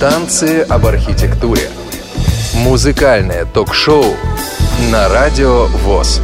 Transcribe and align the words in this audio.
Танцы 0.00 0.62
об 0.62 0.86
архитектуре. 0.86 1.68
Музыкальное 2.54 3.44
ток-шоу 3.44 4.02
на 4.90 5.10
радио 5.10 5.66
ВОЗ. 5.66 6.22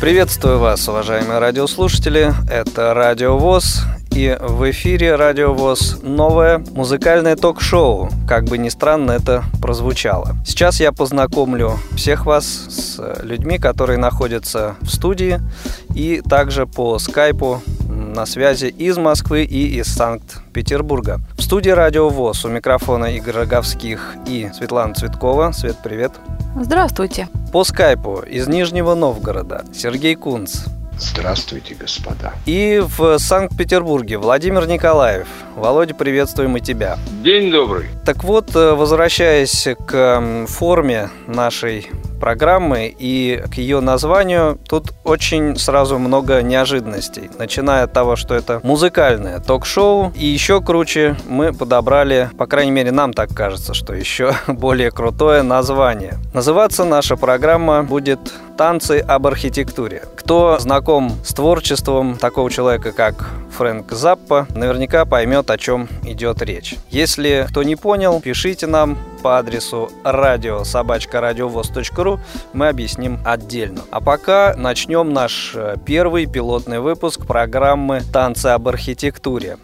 Приветствую 0.00 0.58
вас, 0.58 0.88
уважаемые 0.88 1.38
радиослушатели. 1.38 2.34
Это 2.50 2.94
Радио 2.94 3.38
ВОЗ 3.38 3.84
и 4.10 4.36
в 4.40 4.68
эфире 4.72 5.14
Радио 5.14 5.54
ВОЗ 5.54 6.00
новое 6.02 6.64
музыкальное 6.72 7.36
ток-шоу. 7.36 8.08
Как 8.26 8.46
бы 8.46 8.58
ни 8.58 8.68
странно 8.68 9.12
это 9.12 9.44
прозвучало. 9.62 10.34
Сейчас 10.44 10.80
я 10.80 10.90
познакомлю 10.90 11.78
всех 11.94 12.26
вас 12.26 12.44
с 12.44 13.00
людьми, 13.22 13.58
которые 13.58 13.98
находятся 13.98 14.74
в 14.80 14.88
студии 14.88 15.40
и 15.94 16.22
также 16.28 16.66
по 16.66 16.98
скайпу 16.98 17.62
на 18.16 18.24
связи 18.24 18.66
из 18.66 18.96
Москвы 18.96 19.44
и 19.44 19.78
из 19.78 19.88
Санкт-Петербурга. 19.88 21.20
В 21.36 21.42
студии 21.42 21.68
Радио 21.68 22.08
ВОЗ 22.08 22.46
у 22.46 22.48
микрофона 22.48 23.14
Игорь 23.14 23.34
Роговских 23.34 24.16
и 24.26 24.48
Светлана 24.56 24.94
Цветкова. 24.94 25.52
Свет, 25.52 25.76
привет. 25.84 26.12
Здравствуйте. 26.58 27.28
По 27.52 27.62
скайпу 27.62 28.20
из 28.20 28.48
Нижнего 28.48 28.94
Новгорода 28.94 29.66
Сергей 29.74 30.14
Кунц. 30.14 30.64
Здравствуйте, 30.98 31.74
господа. 31.74 32.32
И 32.46 32.82
в 32.96 33.18
Санкт-Петербурге 33.18 34.18
Владимир 34.18 34.66
Николаев. 34.66 35.28
Володя, 35.54 35.94
приветствуем 35.94 36.56
и 36.56 36.60
тебя. 36.60 36.98
День 37.22 37.50
добрый. 37.50 37.86
Так 38.04 38.24
вот, 38.24 38.54
э, 38.54 38.74
возвращаясь 38.74 39.68
к 39.86 40.46
форме 40.48 41.10
нашей 41.26 41.90
программы 42.20 42.94
и 42.98 43.42
к 43.50 43.54
ее 43.54 43.80
названию, 43.80 44.58
тут 44.68 44.92
очень 45.04 45.56
сразу 45.56 45.98
много 45.98 46.42
неожиданностей. 46.42 47.30
Начиная 47.38 47.84
от 47.84 47.92
того, 47.92 48.16
что 48.16 48.34
это 48.34 48.60
музыкальное 48.62 49.38
ток-шоу, 49.38 50.12
и 50.14 50.26
еще 50.26 50.60
круче 50.62 51.16
мы 51.28 51.52
подобрали, 51.52 52.30
по 52.38 52.46
крайней 52.46 52.72
мере 52.72 52.90
нам 52.90 53.12
так 53.12 53.34
кажется, 53.34 53.74
что 53.74 53.94
еще 53.94 54.34
более 54.46 54.90
крутое 54.90 55.42
название. 55.42 56.14
Называться 56.32 56.84
наша 56.84 57.16
программа 57.16 57.82
будет 57.82 58.32
«Танцы 58.56 59.00
об 59.00 59.26
архитектуре». 59.26 60.02
Кто 60.16 60.58
знаком 60.58 61.12
с 61.24 61.34
творчеством 61.34 62.16
такого 62.16 62.50
человека, 62.50 62.92
как 62.92 63.30
Фрэнк 63.56 63.92
Заппа, 63.92 64.46
наверняка 64.54 65.04
поймет, 65.04 65.50
о 65.50 65.58
чем 65.58 65.88
идет 66.04 66.40
речь. 66.42 66.76
Если 66.90 67.46
кто 67.48 67.62
не 67.62 67.76
понял, 67.76 68.20
пишите 68.20 68.66
нам 68.66 68.98
по 69.22 69.38
адресу 69.38 69.90
радиособачка.радиовоз.ру 70.04 72.18
мы 72.52 72.68
объясним 72.68 73.20
отдельно. 73.24 73.82
А 73.90 74.00
пока 74.00 74.54
начнем 74.56 75.12
наш 75.12 75.52
э, 75.54 75.76
первый 75.84 76.26
пилотный 76.26 76.80
выпуск 76.80 77.26
программы 77.26 78.02
«Танцы 78.12 78.46
об 78.46 78.66
архитектуре». 78.68 79.58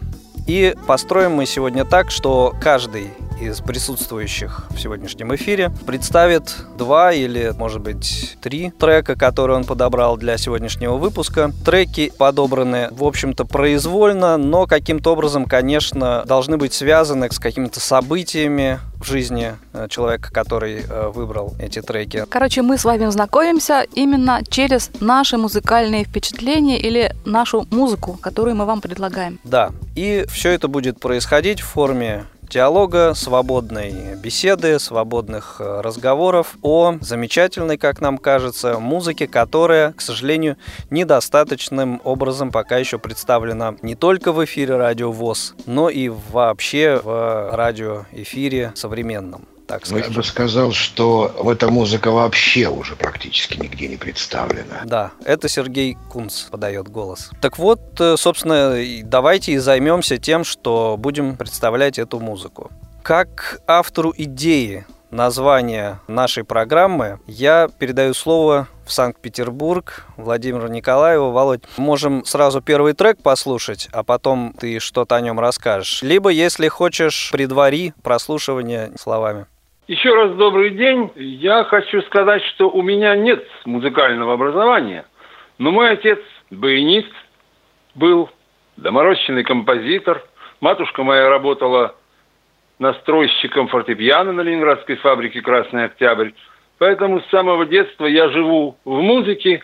И 0.47 0.75
построим 0.87 1.33
мы 1.33 1.45
сегодня 1.45 1.85
так, 1.85 2.09
что 2.11 2.53
каждый 2.61 3.11
из 3.43 3.61
присутствующих 3.61 4.67
в 4.69 4.79
сегодняшнем 4.79 5.33
эфире 5.35 5.71
представит 5.85 6.55
два 6.77 7.13
или, 7.13 7.53
может 7.57 7.81
быть, 7.81 8.37
три 8.41 8.71
трека, 8.71 9.15
которые 9.15 9.57
он 9.57 9.65
подобрал 9.65 10.17
для 10.17 10.37
сегодняшнего 10.37 10.95
выпуска. 10.95 11.51
Треки 11.65 12.11
подобраны, 12.17 12.89
в 12.91 13.03
общем-то, 13.03 13.45
произвольно, 13.45 14.37
но 14.37 14.65
каким-то 14.65 15.13
образом, 15.13 15.45
конечно, 15.45 16.23
должны 16.25 16.57
быть 16.57 16.73
связаны 16.73 17.29
с 17.31 17.39
какими-то 17.39 17.79
событиями, 17.79 18.79
в 19.03 19.07
жизни 19.07 19.53
э, 19.73 19.87
человека, 19.89 20.31
который 20.31 20.81
э, 20.81 21.11
выбрал 21.13 21.53
эти 21.59 21.81
треки. 21.81 22.25
Короче, 22.29 22.61
мы 22.61 22.77
с 22.77 22.85
вами 22.85 23.09
знакомимся 23.09 23.85
именно 23.93 24.41
через 24.49 24.91
наши 24.99 25.37
музыкальные 25.37 26.05
впечатления 26.05 26.79
или 26.79 27.13
нашу 27.25 27.67
музыку, 27.69 28.17
которую 28.21 28.55
мы 28.55 28.65
вам 28.65 28.81
предлагаем. 28.81 29.39
Да, 29.43 29.71
и 29.95 30.25
все 30.29 30.51
это 30.51 30.67
будет 30.67 30.99
происходить 30.99 31.59
в 31.59 31.65
форме 31.65 32.25
диалога, 32.49 33.13
свободной 33.15 34.15
беседы, 34.15 34.79
свободных 34.79 35.57
э, 35.59 35.81
разговоров 35.81 36.57
о 36.61 36.95
замечательной, 37.01 37.77
как 37.77 38.01
нам 38.01 38.17
кажется, 38.17 38.79
музыке, 38.79 39.27
которая, 39.27 39.93
к 39.93 40.01
сожалению, 40.01 40.57
недостаточным 40.89 42.01
образом 42.03 42.51
пока 42.51 42.77
еще 42.77 42.99
представлена 42.99 43.75
не 43.81 43.95
только 43.95 44.31
в 44.31 44.43
эфире 44.45 44.77
Радио 44.77 45.11
ВОЗ, 45.11 45.55
но 45.65 45.89
и 45.89 46.09
вообще 46.09 46.99
в 47.03 47.55
радиоэфире 47.55 48.71
современном 48.75 49.47
так 49.67 49.85
скажем. 49.85 50.05
Ну, 50.05 50.11
я 50.11 50.15
бы 50.15 50.23
сказал, 50.23 50.71
что 50.71 51.33
эта 51.51 51.69
музыка 51.69 52.11
вообще 52.11 52.67
уже 52.67 52.95
практически 52.95 53.59
нигде 53.59 53.87
не 53.87 53.97
представлена. 53.97 54.81
Да, 54.85 55.11
это 55.25 55.47
Сергей 55.49 55.97
Кунц 56.09 56.43
подает 56.43 56.89
голос. 56.89 57.31
Так 57.41 57.57
вот, 57.57 57.79
э, 57.99 58.15
собственно, 58.17 58.75
давайте 59.03 59.53
и 59.53 59.57
займемся 59.57 60.17
тем, 60.17 60.43
что 60.43 60.95
будем 60.97 61.37
представлять 61.37 61.99
эту 61.99 62.19
музыку. 62.19 62.71
Как 63.01 63.61
автору 63.67 64.13
идеи 64.15 64.85
названия 65.13 65.99
нашей 66.07 66.43
программы, 66.43 67.19
я 67.27 67.69
передаю 67.79 68.13
слово 68.13 68.67
в 68.85 68.91
Санкт-Петербург 68.91 70.05
Владимиру 70.17 70.67
Николаеву. 70.67 71.31
Володь, 71.31 71.63
можем 71.77 72.25
сразу 72.25 72.61
первый 72.61 72.93
трек 72.93 73.21
послушать, 73.21 73.87
а 73.93 74.03
потом 74.03 74.53
ты 74.59 74.79
что-то 74.79 75.15
о 75.15 75.21
нем 75.21 75.39
расскажешь. 75.39 76.01
Либо, 76.01 76.29
если 76.29 76.67
хочешь, 76.67 77.29
предвари 77.31 77.93
прослушивание 78.01 78.91
словами. 78.99 79.45
Еще 79.87 80.15
раз 80.15 80.31
добрый 80.35 80.69
день. 80.69 81.11
Я 81.15 81.65
хочу 81.65 82.01
сказать, 82.03 82.41
что 82.55 82.69
у 82.69 82.81
меня 82.81 83.17
нет 83.17 83.45
музыкального 83.65 84.33
образования, 84.33 85.05
но 85.57 85.71
мой 85.71 85.91
отец 85.91 86.19
баянист 86.49 87.11
был, 87.93 88.29
доморощенный 88.77 89.43
композитор. 89.43 90.23
Матушка 90.61 91.03
моя 91.03 91.27
работала 91.27 91.95
настройщиком 92.79 93.67
фортепиано 93.67 94.31
на 94.31 94.39
ленинградской 94.41 94.95
фабрике 94.95 95.41
«Красный 95.41 95.85
Октябрь». 95.85 96.31
Поэтому 96.77 97.19
с 97.19 97.29
самого 97.29 97.65
детства 97.65 98.05
я 98.05 98.29
живу 98.29 98.77
в 98.85 99.01
музыке, 99.01 99.63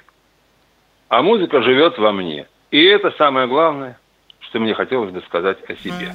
а 1.08 1.22
музыка 1.22 1.62
живет 1.62 1.98
во 1.98 2.12
мне. 2.12 2.46
И 2.72 2.84
это 2.84 3.12
самое 3.12 3.48
главное, 3.48 3.98
что 4.42 4.60
мне 4.60 4.74
хотелось 4.74 5.12
бы 5.12 5.22
сказать 5.22 5.60
о 5.70 5.76
себе. 5.76 6.12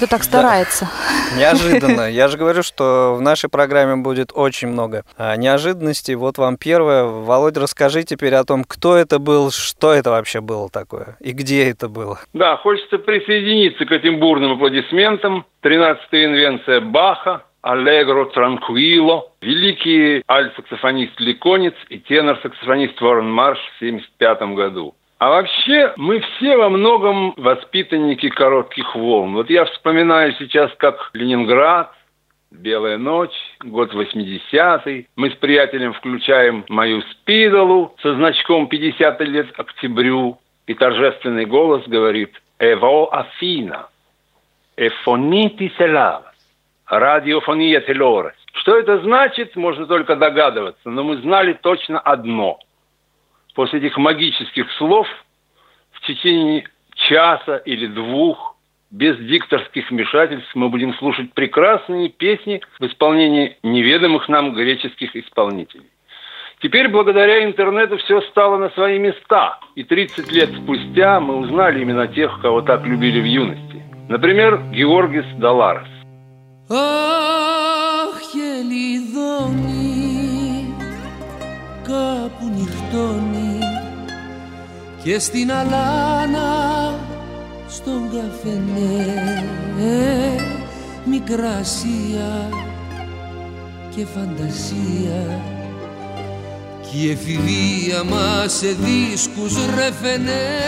Кто 0.00 0.06
это 0.06 0.16
так 0.16 0.24
старается? 0.24 0.86
Да. 0.86 1.36
Неожиданно. 1.38 2.10
Я 2.10 2.28
же 2.28 2.38
говорю, 2.38 2.62
что 2.62 3.14
в 3.18 3.20
нашей 3.20 3.50
программе 3.50 3.96
будет 3.96 4.30
очень 4.34 4.68
много 4.68 5.04
а, 5.18 5.36
неожиданностей. 5.36 6.14
Вот 6.14 6.38
вам 6.38 6.56
первое. 6.56 7.04
Володя, 7.04 7.60
расскажи 7.60 8.02
теперь 8.04 8.34
о 8.34 8.44
том, 8.44 8.64
кто 8.64 8.96
это 8.96 9.18
был, 9.18 9.50
что 9.50 9.92
это 9.92 10.08
вообще 10.08 10.40
было 10.40 10.70
такое 10.70 11.18
и 11.20 11.32
где 11.32 11.68
это 11.68 11.90
было. 11.90 12.18
Да, 12.32 12.56
хочется 12.56 12.96
присоединиться 12.96 13.84
к 13.84 13.92
этим 13.92 14.20
бурным 14.20 14.52
аплодисментам. 14.52 15.44
13-я 15.62 16.24
инвенция 16.24 16.80
Баха, 16.80 17.42
Аллегро 17.60 18.24
Транквило, 18.24 19.30
великий 19.42 20.22
альт-саксофонист 20.26 21.20
Ликонец 21.20 21.74
и 21.90 21.98
тенор-саксофонист 21.98 22.98
Ворон 23.02 23.30
Марш 23.30 23.58
в 23.58 23.82
1975 23.82 24.56
году. 24.56 24.94
А 25.20 25.28
вообще 25.28 25.92
мы 25.98 26.20
все 26.20 26.56
во 26.56 26.70
многом 26.70 27.34
воспитанники 27.36 28.30
коротких 28.30 28.96
волн. 28.96 29.34
Вот 29.34 29.50
я 29.50 29.66
вспоминаю 29.66 30.32
сейчас, 30.38 30.72
как 30.78 31.10
Ленинград, 31.12 31.92
«Белая 32.50 32.96
ночь», 32.96 33.36
год 33.62 33.92
80-й. 33.92 35.08
Мы 35.16 35.30
с 35.30 35.34
приятелем 35.34 35.92
включаем 35.92 36.64
мою 36.70 37.02
спидолу 37.02 37.94
со 38.00 38.14
значком 38.14 38.66
50 38.66 39.20
лет 39.20 39.48
октябрю. 39.58 40.38
И 40.66 40.72
торжественный 40.72 41.44
голос 41.44 41.86
говорит 41.86 42.32
«Эво 42.58 43.14
Афина, 43.14 43.88
эфонити 44.78 45.70
селав, 45.76 46.24
радиофония 46.86 47.82
телорес». 47.82 48.36
Что 48.54 48.74
это 48.74 49.00
значит, 49.00 49.54
можно 49.54 49.84
только 49.84 50.16
догадываться, 50.16 50.88
но 50.88 51.04
мы 51.04 51.18
знали 51.18 51.52
точно 51.52 52.00
одно 52.00 52.58
после 53.54 53.80
этих 53.80 53.96
магических 53.96 54.70
слов 54.72 55.06
в 55.92 56.06
течение 56.06 56.68
часа 56.94 57.56
или 57.56 57.86
двух 57.86 58.56
без 58.90 59.16
дикторских 59.18 59.90
вмешательств 59.90 60.50
мы 60.54 60.68
будем 60.68 60.94
слушать 60.94 61.32
прекрасные 61.32 62.08
песни 62.08 62.60
в 62.78 62.86
исполнении 62.86 63.56
неведомых 63.62 64.28
нам 64.28 64.52
греческих 64.52 65.14
исполнителей. 65.14 65.86
Теперь 66.60 66.88
благодаря 66.88 67.44
интернету 67.44 67.96
все 67.98 68.20
стало 68.22 68.58
на 68.58 68.68
свои 68.70 68.98
места, 68.98 69.60
и 69.76 69.84
30 69.84 70.30
лет 70.30 70.50
спустя 70.62 71.18
мы 71.20 71.36
узнали 71.36 71.80
именно 71.80 72.06
тех, 72.06 72.38
кого 72.42 72.60
так 72.60 72.84
любили 72.84 73.20
в 73.20 73.24
юности. 73.24 73.82
Например, 74.08 74.60
Георгис 74.70 75.24
Даларес. 75.38 75.88
Ах, 76.68 78.20
νυχτώνει 82.90 83.58
και 85.02 85.18
στην 85.18 85.52
αλάνα 85.52 86.98
στον 87.68 88.10
καφενέ. 88.10 89.24
Μικρασία 91.04 92.48
και 93.96 94.06
φαντασία 94.14 95.40
και 96.82 96.96
η 96.98 97.10
εφηβεία 97.10 98.04
μας 98.04 98.52
σε 98.52 98.66
δίσκους 98.66 99.54
ρεφενέ 99.76 100.60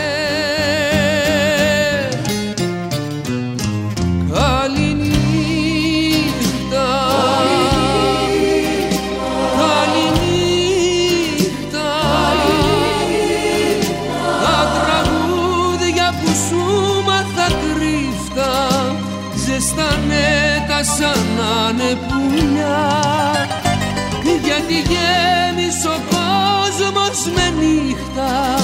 γιατί 24.67 24.93
γέμισε 24.93 25.87
ο 25.87 25.99
κόσμος 26.09 27.17
με 27.35 27.45
νύχτα. 27.59 28.55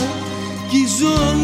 Κι 0.69 0.77
η 0.77 0.87
ζωή 0.99 1.38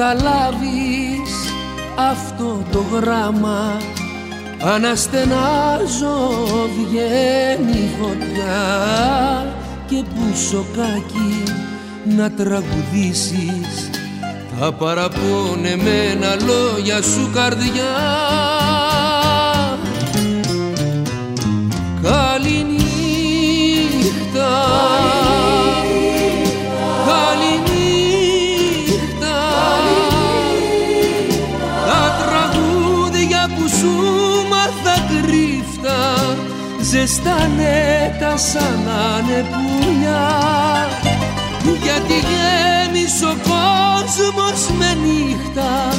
θα 0.00 0.14
λάβεις 0.14 1.32
αυτό 2.10 2.62
το 2.72 2.84
γράμμα. 2.92 3.76
Αναστενάζω 4.62 6.18
βγαίνει 6.78 7.90
φωτιά. 8.00 8.56
Και 9.86 10.02
που 10.14 10.36
σοκάκι 10.50 11.42
να 12.16 12.30
τραγουδήσεις 12.30 13.90
τα 14.60 14.72
παραπονεμένα 14.72 16.36
λόγια 16.46 17.02
σου 17.02 17.30
καρδιά 17.34 17.94
ζεστάνε 36.87 38.17
τα 38.19 38.37
σαν 38.37 38.79
να 38.85 39.45
πουλιά 39.51 40.43
γιατί 41.83 42.13
γέμισε 42.13 43.25
ο 43.25 43.35
κόσμος 43.51 44.69
με 44.79 44.93
νύχτα 45.03 45.89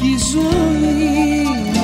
κι 0.00 0.06
η 0.06 0.18
ζωή 0.32 1.44
μου 1.44 1.80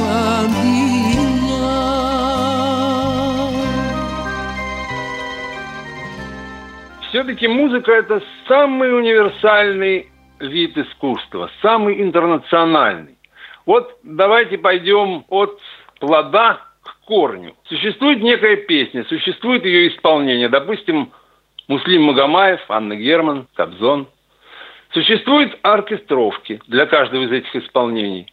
Все-таки 7.08 7.48
музыка 7.48 7.92
это 7.92 8.20
самый 8.46 8.92
универсальный 8.92 10.10
вид 10.38 10.76
искусства, 10.76 11.50
самый 11.62 12.02
интернациональный. 12.02 13.16
Вот 13.64 13.98
давайте 14.02 14.58
пойдем 14.58 15.24
от 15.28 15.58
плода 15.98 16.60
корню. 17.11 17.55
Существует 17.65 18.23
некая 18.23 18.55
песня, 18.55 19.03
существует 19.09 19.65
ее 19.65 19.89
исполнение. 19.89 20.47
Допустим, 20.47 21.11
Муслим 21.67 22.03
Магомаев, 22.03 22.61
Анна 22.69 22.95
Герман, 22.95 23.47
Кобзон. 23.53 24.07
Существуют 24.93 25.59
оркестровки 25.61 26.61
для 26.67 26.85
каждого 26.85 27.23
из 27.23 27.31
этих 27.33 27.53
исполнений. 27.53 28.31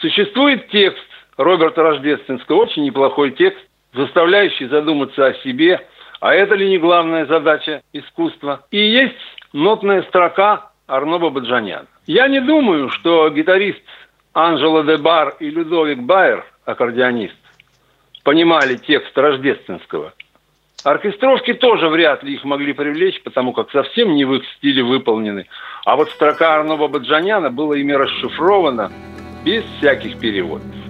Существует 0.00 0.66
текст 0.70 1.06
Роберта 1.36 1.84
Рождественского, 1.84 2.62
очень 2.62 2.82
неплохой 2.82 3.30
текст, 3.30 3.64
заставляющий 3.94 4.66
задуматься 4.66 5.26
о 5.26 5.34
себе, 5.34 5.86
а 6.18 6.34
это 6.34 6.56
ли 6.56 6.68
не 6.70 6.78
главная 6.78 7.26
задача 7.26 7.82
искусства. 7.92 8.66
И 8.72 8.78
есть 8.78 9.14
нотная 9.52 10.02
строка 10.02 10.72
Арно 10.88 11.20
Бабаджаняна. 11.20 11.86
Я 12.06 12.26
не 12.26 12.40
думаю, 12.40 12.88
что 12.88 13.28
гитарист 13.30 13.82
Анжела 14.32 14.82
Дебар 14.82 15.36
и 15.38 15.50
Людовик 15.50 16.00
Байер, 16.00 16.44
аккордеонист, 16.64 17.36
понимали 18.22 18.76
текст 18.76 19.16
рождественского. 19.16 20.12
Оркестровки 20.84 21.54
тоже 21.54 21.88
вряд 21.88 22.24
ли 22.24 22.34
их 22.34 22.44
могли 22.44 22.72
привлечь, 22.72 23.22
потому 23.22 23.52
как 23.52 23.70
совсем 23.70 24.14
не 24.14 24.24
в 24.24 24.34
их 24.34 24.42
стиле 24.56 24.82
выполнены. 24.82 25.46
А 25.84 25.96
вот 25.96 26.10
строка 26.10 26.54
Арнова 26.54 26.88
Баджаняна 26.88 27.50
была 27.50 27.76
ими 27.76 27.92
расшифрована 27.92 28.90
без 29.44 29.64
всяких 29.78 30.18
переводов. 30.18 30.81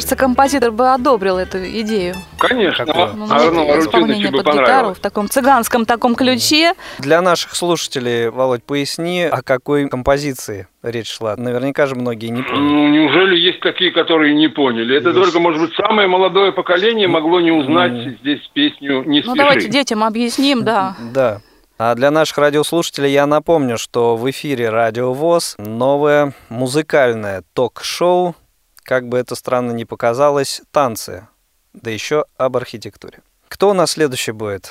Кажется, 0.00 0.16
композитор 0.16 0.70
бы 0.72 0.92
одобрил 0.92 1.36
эту 1.36 1.58
идею. 1.58 2.14
Конечно, 2.38 2.86
Какое? 2.86 3.12
Ну, 3.12 3.26
исполнение 3.26 3.74
Арутюновичу 3.74 4.30
бы 4.30 4.36
под 4.38 4.46
гитару 4.46 4.56
понравилось. 4.66 4.98
в 4.98 5.00
таком 5.00 5.28
цыганском 5.28 5.84
таком 5.84 6.14
ключе. 6.14 6.72
Для 6.98 7.20
наших 7.20 7.54
слушателей, 7.54 8.30
Володь, 8.30 8.64
поясни, 8.64 9.24
о 9.24 9.42
какой 9.42 9.88
композиции 9.90 10.66
речь 10.82 11.10
шла. 11.12 11.36
Наверняка 11.36 11.86
же 11.86 11.96
многие 11.96 12.28
не 12.28 12.42
поняли. 12.42 12.60
Ну, 12.62 12.88
неужели 12.88 13.36
есть 13.36 13.60
такие, 13.60 13.90
которые 13.92 14.34
не 14.34 14.48
поняли? 14.48 14.96
Это 14.96 15.10
Есть. 15.10 15.20
только, 15.20 15.38
может 15.38 15.60
быть, 15.60 15.74
самое 15.76 16.08
молодое 16.08 16.52
поколение 16.52 17.06
могло 17.06 17.40
не 17.40 17.50
узнать 17.52 17.92
М. 17.92 18.16
здесь 18.22 18.40
песню 18.54 19.02
«Не 19.04 19.18
Ну, 19.18 19.22
спеши». 19.34 19.36
давайте 19.36 19.68
детям 19.68 20.02
объясним, 20.02 20.64
да. 20.64 20.96
Да. 21.12 21.40
А 21.78 21.94
для 21.94 22.10
наших 22.10 22.38
радиослушателей 22.38 23.10
я 23.10 23.26
напомню, 23.26 23.76
что 23.78 24.16
в 24.16 24.30
эфире 24.30 24.68
Радио 24.70 25.12
ВОЗ 25.12 25.56
новое 25.58 26.32
музыкальное 26.48 27.42
ток-шоу, 27.54 28.34
как 28.82 29.08
бы 29.08 29.18
это 29.18 29.34
странно 29.34 29.72
ни 29.72 29.84
показалось, 29.84 30.62
танцы, 30.70 31.26
да 31.72 31.90
еще 31.90 32.24
об 32.36 32.56
архитектуре. 32.56 33.20
Кто 33.48 33.70
у 33.70 33.72
нас 33.74 33.92
следующий 33.92 34.32
будет? 34.32 34.70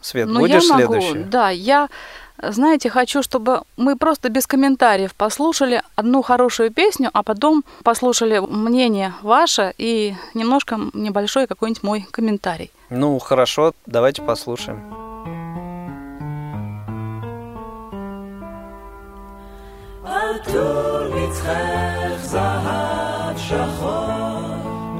Свет, 0.00 0.28
Ну, 0.28 0.40
будешь 0.40 0.64
я 0.64 0.76
могу, 0.76 1.00
следующий? 1.00 1.24
да, 1.24 1.48
я, 1.50 1.88
знаете, 2.42 2.90
хочу, 2.90 3.22
чтобы 3.22 3.62
мы 3.78 3.96
просто 3.96 4.28
без 4.28 4.46
комментариев 4.46 5.14
послушали 5.14 5.82
одну 5.96 6.20
хорошую 6.22 6.70
песню, 6.70 7.08
а 7.14 7.22
потом 7.22 7.64
послушали 7.82 8.38
мнение 8.38 9.14
ваше 9.22 9.72
и 9.78 10.14
немножко 10.34 10.78
небольшой 10.92 11.46
какой-нибудь 11.46 11.82
мой 11.82 12.06
комментарий. 12.10 12.70
Ну, 12.90 13.18
хорошо, 13.18 13.72
давайте 13.86 14.20
послушаем. 14.20 14.82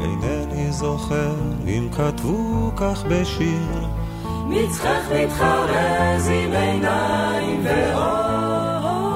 אינני 0.02 0.72
זוכר 0.72 1.34
אם 1.66 1.88
כתבו 1.96 2.70
כך 2.76 3.04
בשיר. 3.08 3.86
מצחך 4.48 5.02
מתחרז 5.14 6.28
עם 6.28 6.52
עיניים 6.52 7.64
ואור. 7.64 8.24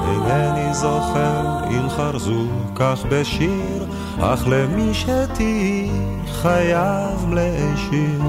אינני 0.07 0.73
זוכר 0.73 1.59
אם 1.69 1.89
חרזו 1.89 2.45
כך 2.75 3.05
בשיר, 3.09 3.85
אך 4.19 4.47
למי 4.47 4.93
שתהי 4.93 5.91
חייב 6.27 7.33
להשאיר. 7.33 8.21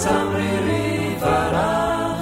צמרירי 0.00 1.16
ורח 1.20 2.20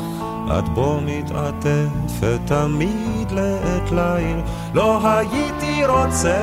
את 0.59 0.69
בו 0.69 1.01
מתעטפת 1.05 2.08
תמיד 2.45 3.31
לעת 3.31 3.93
ליל 3.93 4.41
לא 4.75 5.01
הייתי 5.09 5.87
רוצה 5.87 6.39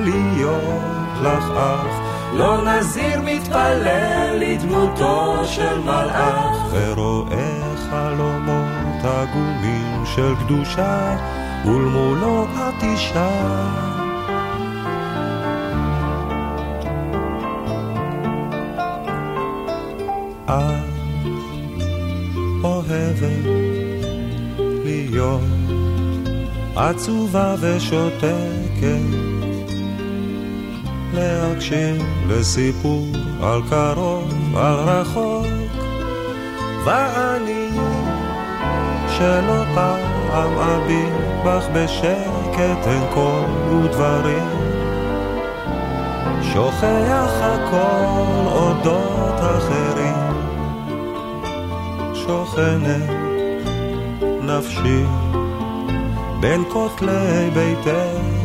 להיות 0.00 1.18
לך 1.22 1.44
אח. 1.56 2.00
לא 2.36 2.64
נזיר 2.64 3.20
מתפלל 3.20 4.36
לדמותו 4.38 5.42
של 5.44 5.78
מלאך. 5.84 6.56
ורואה 6.72 7.76
חלומות 7.90 9.04
עגומים 9.04 10.02
של 10.06 10.34
קדושה 10.44 11.16
ולמולו 11.64 12.44
את 12.44 12.84
את 12.84 13.32
אוהבת 22.64 23.71
להיות 25.12 25.40
עצובה 26.76 27.54
ושותקת. 27.60 29.02
להקשיב 31.14 32.02
לסיפור 32.28 33.06
על 33.42 33.60
קרוב, 33.70 34.56
על 34.56 34.74
רחוק. 34.74 35.46
ואני 36.84 37.68
שלא 39.08 39.64
פעם 39.74 40.58
אביט 40.58 41.12
בך 41.44 41.66
בשקט 41.72 42.86
אין 42.86 43.02
קול 43.14 43.74
ודברים 43.74 44.48
שוכח 46.42 47.32
הכל 47.40 48.52
אודות 48.52 49.40
אחרים. 49.40 50.32
שוכנת 52.14 53.21
נפשי 54.42 55.04
בין 56.40 56.64
כותלי 56.68 57.50
ביתך 57.54 58.42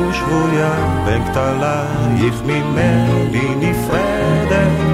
ושבויה 0.00 1.02
בין 1.04 1.24
כתלייך 1.24 2.42
ממני 2.46 3.54
נפרדת. 3.56 4.86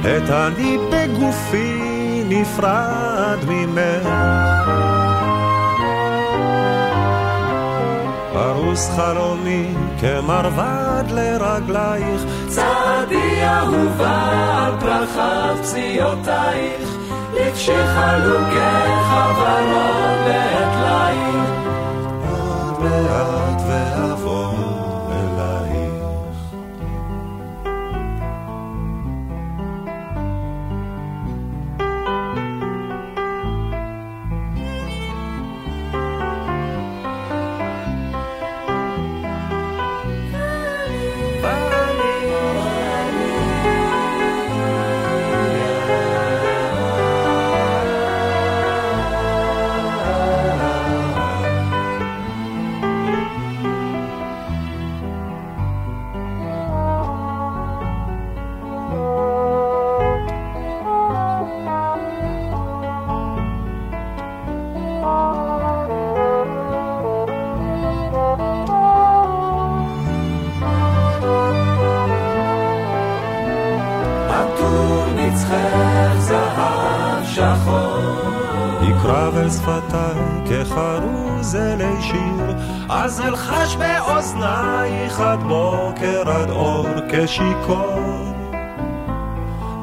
את 0.00 0.30
אני 0.30 0.78
בגופי 0.92 2.22
נפרד 2.28 3.38
ממך. 3.48 4.08
פרוס 8.32 8.90
חלומי 8.96 9.66
כמרבד 10.00 11.04
לרגלייך. 11.10 12.22
צעדי 12.48 13.44
אהובה 13.44 14.66
על 14.66 14.80
פרחת 14.80 15.56
פציעותייך 15.62 16.95
לכשחלוקי 17.36 18.58
חברות 19.10 20.18
בעת 20.24 20.74
ליל 20.82 21.40
עוד 22.30 22.80
מעט 22.82 23.55
שיר. 82.10 82.54
אז 82.88 83.20
אלחש 83.20 83.76
באוזנייך 83.76 85.20
עד 85.20 85.42
בוקר 85.42 86.30
עד 86.30 86.50
אור 86.50 86.86
כשיכור. 87.08 88.36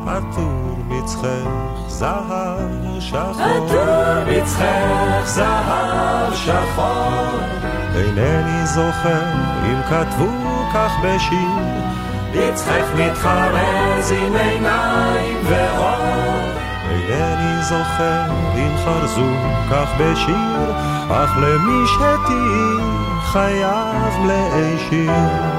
עטור 0.07 0.77
מצחך 0.87 1.87
זהב 1.87 2.99
שחור. 2.99 3.41
עטור 3.41 4.23
מצחך 4.27 5.25
זהב 5.25 6.33
שחור. 6.33 7.39
אינני 7.95 8.65
זוכר 8.65 9.33
אם 9.65 9.81
כתבו 9.89 10.31
כך 10.73 10.91
בשיר. 11.03 11.93
מצחך 12.33 12.85
מתחרז 12.95 14.11
עם 14.11 14.35
עיניים 14.35 15.37
ואור 15.43 16.42
אינני 17.09 17.63
זוכר 17.63 18.25
אם 18.55 18.77
חרזו 18.85 19.31
כך 19.71 19.89
בשיר, 19.99 20.71
אך 21.09 21.37
למי 21.37 21.87
שתהי 21.87 22.93
חייב 23.21 24.13
להישיר. 24.27 25.52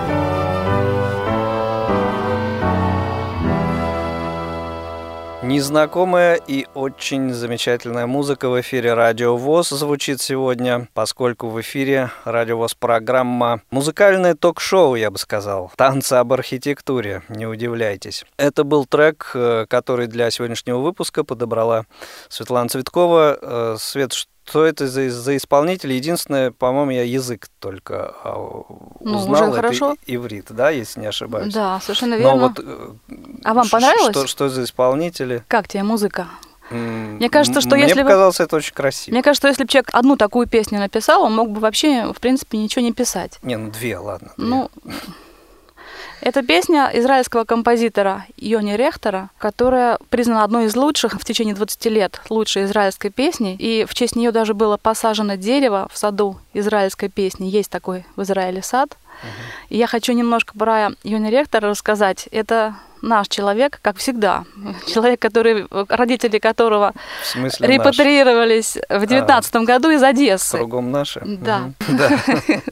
Незнакомая 5.45 6.37
и 6.37 6.67
очень 6.73 7.35
замечательная 7.35 8.07
музыка 8.07 8.49
в 8.49 8.59
эфире 8.63 8.95
Радио 8.95 9.37
ВОЗ 9.37 9.69
звучит 9.69 10.23
сегодня, 10.23 10.89
поскольку 10.95 11.51
в 11.51 11.61
эфире 11.61 12.11
Радио 12.25 12.57
ВОЗ 12.57 12.73
программа 12.73 13.61
музыкальное 13.71 14.35
ток-шоу, 14.35 14.95
я 14.95 15.11
бы 15.11 15.19
сказал, 15.19 15.71
танцы 15.77 16.15
об 16.15 16.33
архитектуре, 16.33 17.25
не 17.29 17.47
удивляйтесь. 17.47 18.25
Это 18.39 18.65
был 18.65 18.87
трек, 18.87 19.33
э, 19.35 19.67
который 19.69 20.07
для 20.07 20.31
сегодняшнего 20.31 20.79
выпуска 20.79 21.25
подобрала 21.25 21.85
Светлана 22.31 22.71
Цветкова. 22.71 23.39
Э, 23.43 23.77
Свет, 23.79 24.15
что 24.47 24.65
это 24.65 24.87
за, 24.89 25.11
за 25.11 25.37
исполнитель? 25.37 25.93
Единственное, 25.93 26.51
по-моему, 26.51 26.91
я 26.93 27.03
язык 27.03 27.49
только 27.59 28.15
а, 28.23 28.35
Ну, 29.01 29.19
узнал. 29.19 29.33
уже 29.33 29.45
это 29.45 29.55
хорошо. 29.57 29.97
иврит, 30.07 30.47
да, 30.51 30.71
если 30.71 31.01
не 31.01 31.07
ошибаюсь. 31.07 31.53
Да, 31.53 31.81
совершенно 31.81 32.17
Но 32.17 32.23
верно. 32.23 32.49
вот, 32.49 32.59
э, 32.59 32.89
А 33.45 33.55
вам 33.55 33.69
понравилось? 33.69 34.11
Что, 34.17 34.27
что 34.27 34.49
за 34.49 34.65
исполнители? 34.65 35.45
Как 35.49 35.69
тебе 35.69 35.83
музыка? 35.83 36.29
Мне 36.71 37.29
кажется, 37.29 37.61
что 37.61 37.77
мне 37.77 37.85
если 37.85 38.01
показалось 38.03 38.41
это 38.41 38.57
очень 38.57 38.73
красиво. 38.75 39.13
Мне 39.15 39.23
кажется, 39.23 39.49
если 39.49 39.65
бы 39.65 39.69
человек 39.69 39.91
одну 39.93 40.17
такую 40.17 40.47
песню 40.47 40.79
написал, 40.79 41.23
он 41.23 41.35
мог 41.35 41.51
бы 41.51 41.61
вообще, 41.61 42.11
в 42.13 42.19
принципе, 42.21 42.57
ничего 42.57 42.83
не 42.83 42.93
писать. 42.93 43.39
Не, 43.43 43.57
ну 43.59 43.71
две, 43.71 43.99
ладно. 43.99 44.33
две. 44.39 44.47
Ну, 44.47 44.71
это 46.25 46.43
песня 46.43 46.91
израильского 46.95 47.45
композитора 47.45 48.25
Йони 48.39 48.77
Рехтера, 48.77 49.29
которая 49.37 49.99
признана 50.09 50.43
одной 50.43 50.67
из 50.67 50.75
лучших 50.75 51.21
в 51.21 51.25
течение 51.25 51.55
20 51.55 51.85
лет, 51.87 52.23
лучшей 52.31 52.65
израильской 52.65 53.11
песни. 53.11 53.57
И 53.59 53.85
в 53.87 53.93
честь 53.95 54.17
нее 54.17 54.33
даже 54.33 54.55
было 54.55 54.79
посажено 54.79 55.35
дерево 55.35 55.87
в 55.93 55.99
саду 55.99 56.39
израильской 56.55 57.11
песни. 57.11 57.47
Есть 57.47 57.71
такой 57.71 58.07
в 58.17 58.23
Израиле 58.23 58.63
сад. 58.63 58.97
И 59.69 59.77
я 59.77 59.87
хочу 59.87 60.15
немножко 60.15 60.59
про 60.59 60.93
Йони 61.03 61.29
Рехтера 61.29 61.69
рассказать. 61.69 62.27
Это 62.33 62.75
наш 63.03 63.29
человек, 63.29 63.79
как 63.83 63.99
всегда. 63.99 64.45
Человек, 64.87 65.21
который, 65.21 65.67
родители 65.71 66.39
которого 66.39 66.95
в 67.23 67.27
смысле 67.27 67.69
наш? 67.69 67.77
репатриировались 67.77 68.79
в 68.89 69.07
19 69.07 69.57
году 69.57 69.91
из 69.91 70.03
Одессы. 70.03 70.57
Кругом 70.57 70.91
наши? 70.91 71.21
Да. 71.25 71.71
Да. 71.89 72.19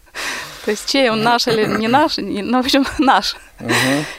То 0.65 0.71
есть 0.71 0.89
чей 0.89 1.11
он 1.11 1.23
наш 1.23 1.49
или 1.49 1.65
не 1.67 1.89
наш, 1.89 2.17
ну, 2.19 2.57
в 2.63 2.65
общем, 2.65 2.85
наш. 2.99 3.37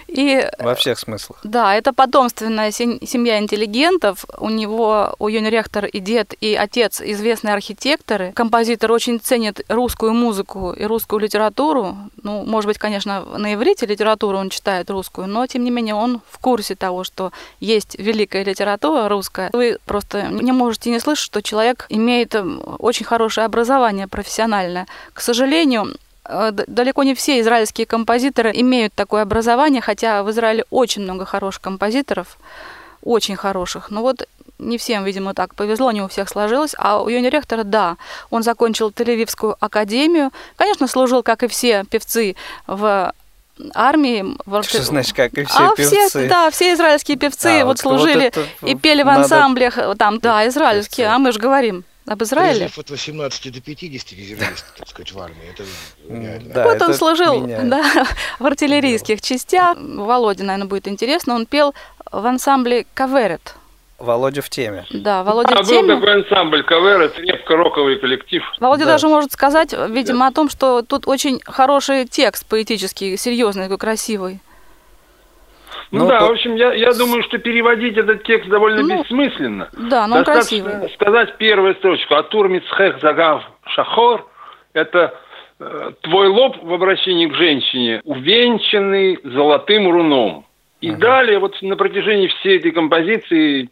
И 0.08 0.48
Во 0.60 0.74
всех 0.76 1.00
смыслах. 1.00 1.40
да, 1.44 1.76
это 1.76 1.92
потомственная 1.94 2.72
се- 2.72 3.00
семья 3.06 3.40
интеллигентов. 3.40 4.26
У 4.38 4.50
него, 4.50 5.16
у 5.20 5.28
Йони 5.28 5.50
Рехтер 5.50 5.86
и 5.86 6.00
дед, 6.00 6.34
и 6.40 6.56
отец 6.56 7.02
известные 7.02 7.54
архитекторы. 7.54 8.32
Композитор 8.34 8.92
очень 8.92 9.20
ценит 9.20 9.62
русскую 9.68 10.14
музыку 10.14 10.72
и 10.72 10.86
русскую 10.86 11.20
литературу. 11.20 11.98
Ну, 12.22 12.46
может 12.46 12.68
быть, 12.68 12.78
конечно, 12.78 13.26
на 13.38 13.54
иврите 13.54 13.86
литературу 13.86 14.38
он 14.38 14.50
читает 14.50 14.90
русскую, 14.90 15.28
но, 15.28 15.46
тем 15.48 15.64
не 15.64 15.72
менее, 15.72 15.96
он 15.96 16.22
в 16.30 16.38
курсе 16.40 16.76
того, 16.76 17.04
что 17.04 17.32
есть 17.60 17.96
великая 18.00 18.44
литература 18.44 19.10
русская. 19.10 19.50
Вы 19.52 19.78
просто 19.86 20.28
не 20.28 20.52
можете 20.54 20.90
не 20.90 21.00
слышать, 21.00 21.26
что 21.26 21.42
человек 21.42 21.86
имеет 21.90 22.34
очень 22.80 23.06
хорошее 23.06 23.46
образование 23.46 24.08
профессиональное. 24.08 24.88
К 25.14 25.20
сожалению, 25.22 25.88
Далеко 26.26 27.04
не 27.04 27.16
все 27.16 27.40
израильские 27.42 27.86
композиторы 27.86 28.52
имеют 28.54 28.94
такое 28.94 29.24
образование, 29.24 29.82
хотя 29.82 30.24
в 30.24 30.32
Израиле 30.32 30.64
очень 30.70 31.02
много 31.04 31.26
хороших 31.26 31.62
композиторов, 31.62 32.38
очень 33.04 33.36
хороших. 33.36 33.90
Но 33.92 34.02
вот 34.02 34.28
не 34.60 34.78
всем, 34.78 35.04
видимо, 35.04 35.34
так 35.34 35.54
повезло, 35.56 35.92
не 35.92 36.02
у 36.02 36.08
всех 36.08 36.30
сложилось. 36.30 36.76
А 36.78 37.02
у 37.02 37.10
Йони 37.10 37.28
Рехтера, 37.28 37.64
да, 37.64 37.98
он 38.30 38.44
закончил 38.44 38.90
Тель-Авивскую 38.90 39.58
академию. 39.60 40.32
Конечно, 40.56 40.88
служил, 40.88 41.24
как 41.24 41.44
и 41.44 41.48
все 41.48 41.84
певцы, 41.90 42.36
в 42.68 43.12
армии. 43.76 44.26
Что 44.64 44.82
значит, 44.82 45.16
как 45.16 45.34
и 45.34 45.44
все 45.44 45.58
а 45.72 45.76
певцы? 45.76 46.08
все, 46.08 46.28
да, 46.30 46.50
все 46.50 46.74
израильские 46.74 47.18
певцы 47.18 47.62
А, 47.62 47.66
вот 47.66 47.84
вот- 47.84 47.84
вот 47.84 48.00
служили 48.00 48.28
это 48.28 48.46
и 48.62 48.76
пели 48.76 49.04
в 49.04 49.08
надо- 49.08 49.24
ансамблях, 49.24 49.78
э, 49.78 49.94
там, 49.98 50.20
да, 50.20 50.48
израильские, 50.48 51.06
певцы. 51.08 51.16
а 51.16 51.20
мы 51.20 51.32
же 51.34 51.40
говорим 51.40 51.84
об 52.08 52.22
Израиле. 52.24 52.66
Призыв 52.66 52.80
от 52.80 52.90
18 52.90 53.54
до 53.54 53.62
50 53.62 54.12
резервист, 54.14 54.66
так 54.78 54.88
сказать, 54.90 55.12
в 55.12 55.20
армии. 55.20 55.38
Это 55.54 55.64
реально. 56.10 56.54
да, 56.54 56.64
вот 56.64 56.82
он 56.82 56.90
это 56.90 56.94
служил 56.98 57.42
меняет. 57.42 57.70
да, 57.70 57.84
в 58.40 58.46
артиллерийских 58.46 59.22
частях. 59.22 59.78
Володя, 59.80 60.44
наверное, 60.44 60.68
будет 60.68 60.88
интересно. 60.88 61.36
Он 61.36 61.46
пел 61.46 61.74
в 62.12 62.26
ансамбле 62.26 62.86
Каверет. 62.94 63.56
Володя 64.00 64.42
в 64.42 64.50
теме. 64.50 64.86
Да, 64.92 65.24
Володя 65.24 65.56
А 65.56 65.64
в 65.64 65.68
был 65.68 65.76
теме. 65.78 65.96
такой 65.96 66.14
ансамбль 66.24 66.64
КВР, 66.64 67.02
это 67.04 67.22
крепко-роковый 67.22 67.98
коллектив. 68.00 68.44
Володя 68.60 68.84
Да. 68.86 68.92
даже 68.92 69.08
может 69.08 69.32
сказать, 69.32 69.74
видимо, 69.90 70.28
о 70.28 70.32
том, 70.32 70.50
что 70.50 70.82
тут 70.82 71.08
очень 71.08 71.40
хороший 71.46 72.06
текст 72.06 72.46
поэтический, 72.48 73.16
серьезный, 73.16 73.64
такой 73.64 73.78
красивый. 73.78 74.40
Ну, 75.92 76.00
Ну, 76.04 76.08
да, 76.08 76.20
по- 76.20 76.28
в 76.28 76.32
общем, 76.32 76.56
я, 76.56 76.74
я 76.74 76.94
думаю, 76.94 77.24
что 77.24 77.38
переводить 77.38 77.98
этот 77.98 78.24
текст 78.24 78.50
довольно 78.50 78.82
Ну, 78.82 79.02
бессмысленно. 79.04 79.70
Да, 79.74 80.08
но 80.08 80.18
он 80.18 80.24
Достаточно 80.24 80.64
красивый. 80.64 80.90
сказать 80.94 81.38
первую 81.38 81.76
строчку. 81.76 82.16
Атур 82.16 82.48
мицхех 82.50 83.00
загав 83.02 83.44
шахор– 83.68 84.28
это 84.74 85.14
э, 85.60 85.92
твой 86.02 86.28
лоб 86.28 86.58
в 86.64 86.74
обращении 86.74 87.28
к 87.28 87.36
женщине, 87.36 88.02
увенчанный 88.04 89.20
золотым 89.24 89.90
руном. 89.90 90.46
И 90.82 90.92
далее, 90.92 91.40
вот 91.40 91.56
на 91.62 91.78
протяжении 91.78 92.28
всей 92.28 92.58
этой 92.58 92.72
композиции 92.72 93.70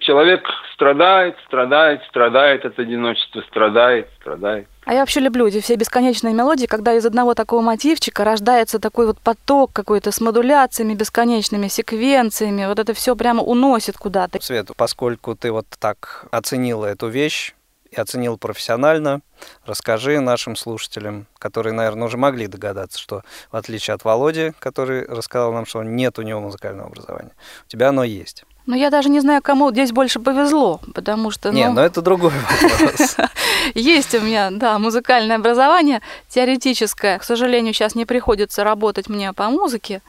человек 0.00 0.42
страдает, 0.74 1.36
страдает, 1.46 2.02
страдает 2.08 2.64
от 2.64 2.78
одиночества, 2.78 3.42
страдает, 3.42 4.08
страдает. 4.20 4.66
А 4.84 4.94
я 4.94 5.00
вообще 5.00 5.20
люблю 5.20 5.46
эти 5.46 5.60
все 5.60 5.76
бесконечные 5.76 6.34
мелодии, 6.34 6.66
когда 6.66 6.94
из 6.94 7.06
одного 7.06 7.34
такого 7.34 7.60
мотивчика 7.60 8.24
рождается 8.24 8.80
такой 8.80 9.06
вот 9.06 9.18
поток 9.20 9.72
какой-то 9.72 10.10
с 10.10 10.20
модуляциями 10.20 10.94
бесконечными, 10.94 11.68
секвенциями. 11.68 12.66
Вот 12.66 12.80
это 12.80 12.92
все 12.92 13.14
прямо 13.14 13.42
уносит 13.42 13.96
куда-то. 13.96 14.42
Свет, 14.42 14.70
поскольку 14.76 15.36
ты 15.36 15.52
вот 15.52 15.66
так 15.78 16.26
оценила 16.32 16.86
эту 16.86 17.06
вещь 17.06 17.54
и 17.92 18.00
оценил 18.00 18.38
профессионально, 18.38 19.20
расскажи 19.64 20.18
нашим 20.18 20.56
слушателям, 20.56 21.26
которые, 21.38 21.72
наверное, 21.72 22.08
уже 22.08 22.16
могли 22.16 22.48
догадаться, 22.48 22.98
что 22.98 23.22
в 23.52 23.56
отличие 23.56 23.94
от 23.94 24.02
Володи, 24.02 24.52
который 24.58 25.06
рассказал 25.06 25.52
нам, 25.52 25.66
что 25.66 25.84
нет 25.84 26.18
у 26.18 26.22
него 26.22 26.40
музыкального 26.40 26.88
образования, 26.88 27.32
у 27.66 27.68
тебя 27.68 27.90
оно 27.90 28.02
есть. 28.02 28.44
Но 28.66 28.76
я 28.76 28.90
даже 28.90 29.08
не 29.08 29.20
знаю, 29.20 29.42
кому 29.42 29.70
здесь 29.72 29.92
больше 29.92 30.20
повезло, 30.20 30.80
потому 30.94 31.30
что... 31.30 31.50
Не, 31.50 31.68
ну, 31.68 31.74
но 31.74 31.80
это 31.82 32.00
другой 32.00 32.30
вопрос. 32.30 33.16
Есть 33.74 34.14
у 34.14 34.20
меня, 34.20 34.50
да, 34.50 34.78
музыкальное 34.78 35.36
образование, 35.36 36.00
теоретическое. 36.28 37.18
К 37.18 37.24
сожалению, 37.24 37.74
сейчас 37.74 37.94
не 37.94 38.04
приходится 38.04 38.62
работать 38.62 39.08
мне 39.08 39.32
по 39.32 39.50
музыке. 39.50 40.00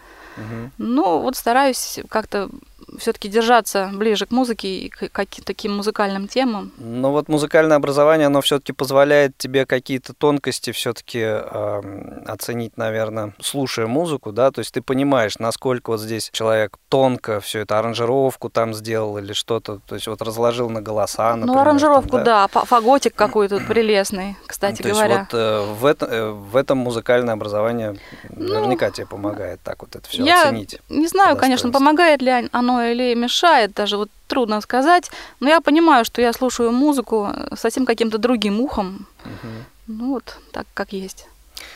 Ну, 0.77 1.19
вот 1.19 1.35
стараюсь 1.35 1.99
как-то 2.09 2.49
все-таки 2.99 3.27
держаться 3.29 3.89
ближе 3.93 4.25
к 4.25 4.31
музыке 4.31 4.67
и 4.67 4.89
к 4.89 5.09
каким 5.11 5.43
таким 5.43 5.75
музыкальным 5.77 6.27
темам. 6.27 6.71
Но 6.77 7.11
вот 7.11 7.27
музыкальное 7.29 7.77
образование, 7.77 8.27
оно 8.27 8.41
все-таки 8.41 8.73
позволяет 8.73 9.37
тебе 9.37 9.65
какие-то 9.65 10.13
тонкости 10.13 10.71
все-таки 10.71 11.21
оценить, 12.25 12.77
наверное, 12.77 13.33
слушая 13.41 13.87
музыку, 13.87 14.31
да, 14.31 14.51
то 14.51 14.59
есть 14.59 14.73
ты 14.73 14.81
понимаешь, 14.81 15.37
насколько 15.39 15.91
вот 15.91 15.99
здесь 16.01 16.29
человек 16.31 16.77
тонко 16.89 17.39
все 17.39 17.59
это, 17.59 17.79
аранжировку 17.79 18.49
там 18.49 18.73
сделал 18.73 19.17
или 19.17 19.33
что-то, 19.33 19.79
то 19.85 19.95
есть 19.95 20.07
вот 20.07 20.21
разложил 20.21 20.69
на 20.69 20.81
голоса, 20.81 21.35
например. 21.35 21.55
ну, 21.55 21.61
аранжировку, 21.61 22.09
там, 22.17 22.23
да, 22.23 22.47
фа- 22.47 22.65
фаготик 22.65 23.15
какой-то 23.15 23.59
прилесный, 23.59 24.37
кстати 24.47 24.81
то 24.81 24.89
говоря. 24.89 25.19
есть 25.19 25.33
вот 25.33 25.39
э, 25.39 25.61
в, 25.79 25.85
это, 25.85 26.05
э, 26.05 26.29
в 26.31 26.55
этом 26.55 26.77
музыкальное 26.79 27.33
образование 27.33 27.95
наверняка 28.29 28.91
тебе 28.91 29.05
помогает 29.07 29.59
так 29.63 29.81
вот 29.81 29.95
это 29.95 30.07
все 30.07 30.21
Ну, 30.21 30.27
Я 30.27 30.43
оценить. 30.47 30.79
Не 30.89 31.07
знаю, 31.07 31.37
конечно, 31.37 31.71
помогает 31.71 32.21
ли 32.21 32.49
оно 32.51 32.82
или 32.91 33.15
мешает, 33.15 33.73
даже 33.73 33.97
вот 33.97 34.09
трудно 34.27 34.61
сказать. 34.61 35.11
Но 35.39 35.49
я 35.49 35.61
понимаю, 35.61 36.05
что 36.05 36.21
я 36.21 36.33
слушаю 36.33 36.71
музыку 36.71 37.29
с 37.55 37.59
совсем 37.59 37.85
каким-то 37.85 38.17
другим 38.17 38.59
ухом. 38.59 39.07
Мгм. 39.25 39.65
Ну 39.87 40.13
вот, 40.13 40.37
так 40.51 40.65
как 40.73 40.93
есть. 40.93 41.27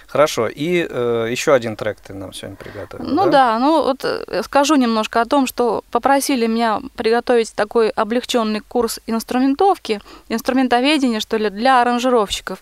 Хорошо, 0.07 0.47
и 0.47 0.87
э, 0.89 1.27
еще 1.29 1.53
один 1.53 1.75
трек 1.75 1.97
ты 1.99 2.13
нам 2.13 2.33
сегодня 2.33 2.55
приготовил. 2.55 3.05
Ну 3.05 3.29
да, 3.29 3.59
ну 3.59 3.83
вот 3.83 4.05
э, 4.05 4.41
скажу 4.43 4.75
немножко 4.75 5.21
о 5.21 5.25
том, 5.25 5.47
что 5.47 5.83
попросили 5.91 6.47
меня 6.47 6.81
приготовить 6.95 7.53
такой 7.53 7.89
облегченный 7.89 8.61
курс 8.61 8.99
инструментовки, 9.05 9.99
инструментоведения, 10.29 11.19
что 11.19 11.37
ли, 11.37 11.49
для 11.49 11.81
аранжировщиков. 11.81 12.59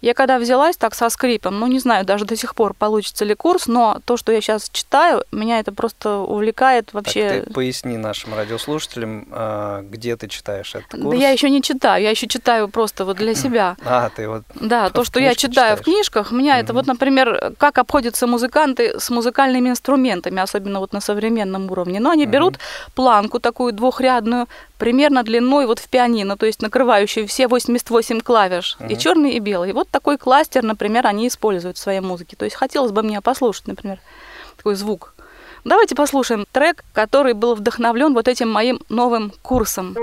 Я 0.00 0.14
когда 0.14 0.38
взялась 0.38 0.76
так 0.76 0.94
со 0.94 1.10
скрипом, 1.10 1.58
ну 1.58 1.66
не 1.66 1.80
знаю 1.80 2.04
даже 2.04 2.24
до 2.24 2.36
сих 2.36 2.54
пор, 2.54 2.74
получится 2.74 3.24
ли 3.24 3.34
курс, 3.34 3.66
но 3.66 4.00
то, 4.04 4.16
что 4.16 4.30
я 4.30 4.40
сейчас 4.40 4.70
читаю, 4.70 5.24
меня 5.32 5.58
это 5.58 5.72
просто 5.72 6.18
увлекает 6.18 6.92
вообще. 6.92 7.28
Так 7.28 7.44
ты 7.44 7.52
поясни 7.52 7.96
нашим 7.96 8.34
радиослушателям, 8.34 9.26
а, 9.30 9.82
где 9.82 10.16
ты 10.16 10.28
читаешь 10.28 10.74
этот 10.74 10.90
курс. 10.90 11.10
Да 11.10 11.16
я 11.16 11.30
еще 11.30 11.50
не 11.50 11.62
читаю, 11.62 12.02
я 12.02 12.10
еще 12.10 12.28
читаю 12.28 12.68
просто 12.68 13.04
вот 13.04 13.16
для 13.16 13.34
себя. 13.34 13.76
А, 13.84 14.10
ты 14.14 14.28
вот. 14.28 14.44
Да, 14.54 14.90
то, 14.90 15.02
что 15.04 15.18
я 15.18 15.34
читаю 15.34 15.76
читаешь. 15.76 15.80
в 15.80 15.82
книжках, 15.82 16.30
меня 16.30 16.60
это 16.60 16.72
вот, 16.72 16.86
например, 16.86 17.54
как 17.58 17.78
обходятся 17.78 18.26
музыканты 18.28 19.00
с 19.00 19.10
музыкальными 19.10 19.70
инструментами, 19.70 20.40
особенно 20.40 20.78
вот 20.78 20.92
на 20.92 21.00
современном 21.00 21.70
уровне. 21.70 21.98
Но 21.98 22.10
они 22.10 22.26
берут 22.26 22.58
планку 22.94 23.40
такую 23.40 23.72
двухрядную, 23.72 24.46
примерно 24.78 25.22
длиной 25.22 25.66
вот 25.66 25.80
в 25.80 25.88
пианино, 25.88 26.36
то 26.36 26.46
есть 26.46 26.62
накрывающую 26.62 27.26
все 27.26 27.48
88 27.48 28.20
клавиш, 28.20 28.78
и 28.88 28.96
черный, 28.96 29.32
и 29.32 29.40
белый. 29.40 29.70
И 29.70 29.72
вот 29.88 29.92
такой 29.92 30.18
кластер, 30.18 30.62
например, 30.62 31.06
они 31.06 31.28
используют 31.28 31.76
в 31.76 31.80
своей 31.80 32.00
музыке. 32.00 32.36
То 32.36 32.44
есть 32.44 32.56
хотелось 32.56 32.92
бы 32.92 33.02
мне 33.02 33.20
послушать, 33.20 33.66
например, 33.66 33.98
такой 34.56 34.74
звук. 34.74 35.14
Давайте 35.64 35.94
послушаем 35.94 36.46
трек, 36.52 36.84
который 36.92 37.32
был 37.34 37.54
вдохновлен 37.54 38.14
вот 38.14 38.28
этим 38.28 38.50
моим 38.50 38.80
новым 38.88 39.32
курсом. 39.42 39.96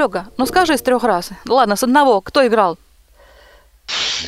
Серега, 0.00 0.26
ну 0.38 0.46
скажи 0.46 0.78
с 0.78 0.82
трех 0.82 1.04
раз. 1.04 1.30
Ладно, 1.46 1.76
с 1.76 1.82
одного. 1.82 2.22
Кто 2.22 2.46
играл? 2.46 2.78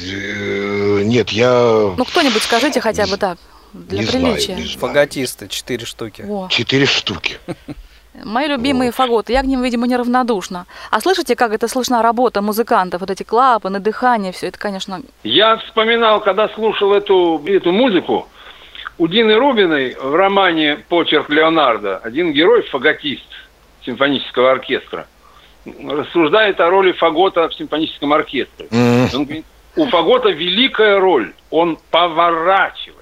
Э, 0.05 1.03
Нет, 1.03 1.31
я 1.31 1.95
Ну 1.97 2.05
кто-нибудь 2.05 2.43
скажите 2.43 2.81
хотя 2.81 3.07
бы 3.07 3.17
так, 3.17 3.39
для 3.73 4.01
не 4.01 4.05
знаю, 4.05 4.35
приличия. 4.35 4.55
не 4.55 4.65
знаю. 4.65 4.79
Фаготисты, 4.79 5.49
четыре 5.49 5.87
штуки. 5.87 6.27
Четыре 6.51 6.85
штуки. 6.85 7.39
Мои 8.23 8.49
любимые 8.49 8.93
фаготы, 8.93 9.33
я 9.33 9.41
к 9.41 9.47
ним, 9.47 9.63
видимо, 9.63 9.87
неравнодушна. 9.87 10.67
А 10.91 11.01
слышите, 11.01 11.35
как 11.35 11.53
это 11.53 11.67
слышна 11.69 12.03
работа 12.03 12.43
музыкантов, 12.43 13.01
вот 13.01 13.11
эти 13.11 13.23
клапаны, 13.23 13.81
дыхание, 13.81 14.33
все 14.33 14.49
это, 14.49 14.59
конечно, 14.59 15.01
Я 15.25 15.57
вспоминал, 15.57 16.21
когда 16.21 16.51
слушал 16.51 16.93
эту, 16.93 17.43
эту 17.47 17.73
музыку, 17.73 18.29
у 18.99 19.09
Дины 19.09 19.37
Рубиной 19.37 19.97
в 19.99 20.15
романе 20.15 20.85
«Почерк 20.91 21.31
Леонардо» 21.31 21.97
один 21.97 22.35
герой, 22.35 22.63
фаготист 22.65 23.25
симфонического 23.87 24.51
оркестра, 24.53 25.07
рассуждает 25.64 26.61
о 26.61 26.70
роли 26.70 26.92
фагота 26.92 27.48
в 27.48 27.55
симфоническом 27.55 28.12
оркестре. 28.12 28.66
М. 28.70 29.09
Он 29.14 29.25
говорит, 29.25 29.44
у 29.77 29.87
фагота 29.87 30.31
великая 30.31 30.98
роль, 30.98 31.33
он 31.51 31.79
поворачивает. 31.90 32.98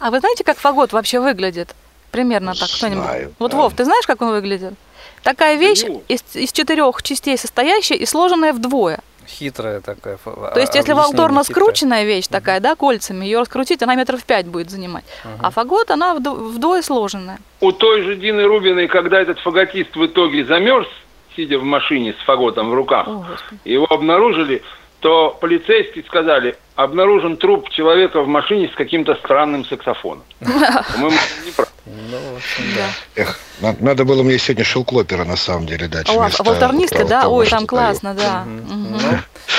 А 0.00 0.10
вы 0.10 0.20
знаете, 0.20 0.44
как 0.44 0.58
фагот 0.58 0.92
вообще 0.92 1.20
выглядит? 1.20 1.74
Примерно 2.10 2.54
так 2.54 2.68
кто-нибудь. 2.68 3.04
Знаю, 3.04 3.34
вот 3.38 3.50
да. 3.52 3.56
Вов, 3.56 3.74
ты 3.74 3.84
знаешь, 3.84 4.06
как 4.06 4.20
он 4.22 4.30
выглядит? 4.30 4.74
Такая 5.22 5.56
вещь 5.56 5.84
Ну. 5.86 6.02
из, 6.08 6.22
из 6.34 6.52
четырех 6.52 7.02
частей 7.02 7.38
состоящая 7.38 7.94
и 7.96 8.06
сложенная 8.06 8.52
вдвое. 8.52 9.00
Хитрая 9.26 9.80
такая. 9.80 10.16
фа- 10.16 10.50
То 10.52 10.60
есть, 10.60 10.74
если 10.74 10.92
волторно 10.92 11.44
скрученная 11.44 12.04
вещь 12.04 12.26
такая, 12.26 12.58
да, 12.60 12.74
кольцами, 12.74 13.24
ее 13.24 13.38
раскрутить, 13.40 13.82
она 13.82 13.94
метров 13.94 14.24
пять 14.24 14.46
будет 14.46 14.70
занимать. 14.70 15.04
А 15.40 15.50
фагот, 15.50 15.90
она 15.90 16.14
вдво- 16.16 16.48
вдвое 16.48 16.82
сложенная. 16.82 17.38
У 17.60 17.70
той 17.72 18.02
же 18.02 18.16
Дины 18.16 18.42
Рубиной, 18.44 18.88
когда 18.88 19.20
этот 19.20 19.38
фаготист 19.38 19.94
в 19.96 20.04
итоге 20.06 20.44
замерз, 20.44 20.88
сидя 21.36 21.58
в 21.58 21.64
машине 21.64 22.14
с 22.20 22.24
фаготом 22.24 22.70
в 22.70 22.74
руках, 22.74 23.06
О, 23.08 23.24
Господи. 23.28 23.60
его 23.64 23.86
обнаружили, 23.90 24.62
то 25.00 25.36
полицейские 25.40 26.04
сказали, 26.04 26.56
обнаружен 26.76 27.36
труп 27.36 27.68
человека 27.70 28.22
в 28.22 28.28
машине 28.28 28.68
с 28.72 28.76
каким-то 28.76 29.14
странным 29.16 29.64
саксофоном. 29.64 30.22
По-моему, 30.40 31.18
неправда. 31.44 31.72
Ну, 31.84 32.18
в 32.32 32.36
общем, 32.36 32.64
да. 32.76 33.22
Эх, 33.22 33.38
на- 33.60 33.76
надо 33.80 34.04
было 34.04 34.22
мне 34.22 34.38
сегодня 34.38 34.64
шелклопера 34.64 35.24
на 35.24 35.36
самом 35.36 35.66
деле 35.66 35.88
дать. 35.88 36.08
А, 36.08 36.28
вместо 36.68 37.04
да? 37.04 37.22
того, 37.22 37.36
Ой, 37.36 37.48
там 37.48 37.66
классно, 37.66 38.14
да. 38.14 38.44
Ну, 38.46 38.96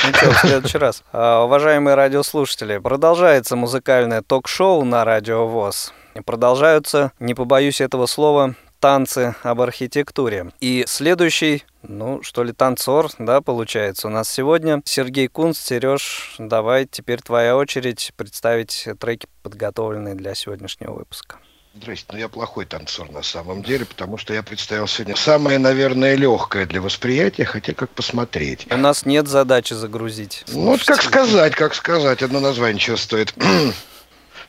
ничего, 0.08 0.32
в 0.32 0.38
следующий 0.38 0.78
раз. 0.78 1.04
А, 1.12 1.44
Уважаемые 1.44 1.96
радиослушатели, 1.96 2.78
продолжается 2.78 3.58
музыкальное 3.58 4.22
ток-шоу 4.22 4.86
на 4.86 5.04
Радио 5.04 5.46
ВОЗ. 5.48 5.94
Продолжаются, 6.26 7.12
не 7.20 7.34
побоюсь 7.34 7.82
этого 7.82 8.06
слова, 8.06 8.54
танцы 8.84 9.34
об 9.43 9.62
архитектуре. 9.62 10.52
И 10.60 10.84
следующий, 10.88 11.63
ну, 11.84 12.22
что 12.22 12.43
ли, 12.43 12.52
танцор, 12.52 13.10
да, 13.17 13.39
получается, 13.39 14.08
у 14.08 14.12
нас 14.12 14.30
сегодня 14.30 14.82
Сергей 14.84 15.30
Кунц. 15.30 15.58
Сереж, 15.58 16.36
давай, 16.38 16.86
теперь 16.86 17.22
твоя 17.22 17.56
очередь 17.56 18.12
представить 18.17 18.89
треки, 19.00 19.28
подготовленные 19.41 20.15
для 20.15 20.36
сегодняшнего 20.36 20.91
выпуска. 20.91 21.38
Здрасте, 21.76 22.08
ну 22.12 22.17
я 22.17 22.28
плохой 22.28 22.65
танцор 22.65 23.10
на 23.10 23.24
самом 23.24 23.63
деле, 23.63 23.86
потому 23.86 24.17
что 24.17 24.34
я 24.34 24.43
представил 24.43 24.88
сегодня 24.88 25.15
самое, 25.15 25.60
наверное, 25.60 26.15
легкое 26.15 26.65
для 26.65 26.82
восприятия, 26.82 27.46
хотя 27.46 27.74
как 27.74 27.89
посмотреть. 27.89 28.67
У 28.69 28.76
нас 28.76 29.06
нет 29.06 29.30
задачи 29.30 29.74
загрузить. 29.74 30.43
Ну, 30.50 30.72
вот 30.72 30.84
как 30.84 31.02
сказать, 31.02 31.56
как 31.56 31.74
сказать, 31.74 32.22
одно 32.22 32.41
название 32.41 32.80
чего 32.80 32.98
стоит. 32.98 33.34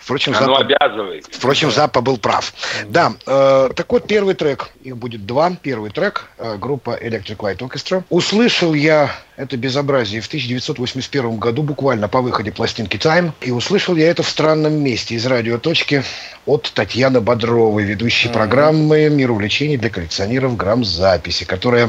Впрочем, 0.04 0.34
Оно 0.36 0.56
Запад, 0.56 0.70
обязывает. 0.70 1.24
впрочем, 1.30 1.70
Запа 1.70 2.02
был 2.02 2.18
прав. 2.18 2.52
Да, 2.88 3.14
э, 3.26 3.70
так 3.74 3.90
вот, 3.90 4.06
первый 4.06 4.34
трек, 4.34 4.68
их 4.82 4.98
будет 4.98 5.24
два. 5.24 5.56
Первый 5.62 5.90
трек, 5.90 6.26
э, 6.36 6.58
группа 6.58 6.90
Electric 6.90 7.38
Light 7.38 7.58
Orchestra. 7.60 8.04
Услышал 8.10 8.74
я 8.74 9.10
это 9.36 9.56
безобразие 9.56 10.20
в 10.20 10.26
1981 10.26 11.38
году, 11.38 11.62
буквально 11.62 12.08
по 12.08 12.20
выходе 12.20 12.52
пластинки 12.52 12.98
Time. 12.98 13.32
И 13.40 13.50
услышал 13.50 13.96
я 13.96 14.10
это 14.10 14.22
в 14.22 14.28
странном 14.28 14.74
месте 14.74 15.14
из 15.14 15.24
радиоточки 15.24 16.04
от 16.44 16.70
Татьяны 16.74 17.22
Бодровой, 17.22 17.84
ведущей 17.84 18.28
программы 18.28 19.08
«Мир 19.08 19.30
увлечений» 19.30 19.78
для 19.78 19.88
коллекционеров 19.88 20.54
грамм-записи, 20.58 21.46
которая 21.46 21.88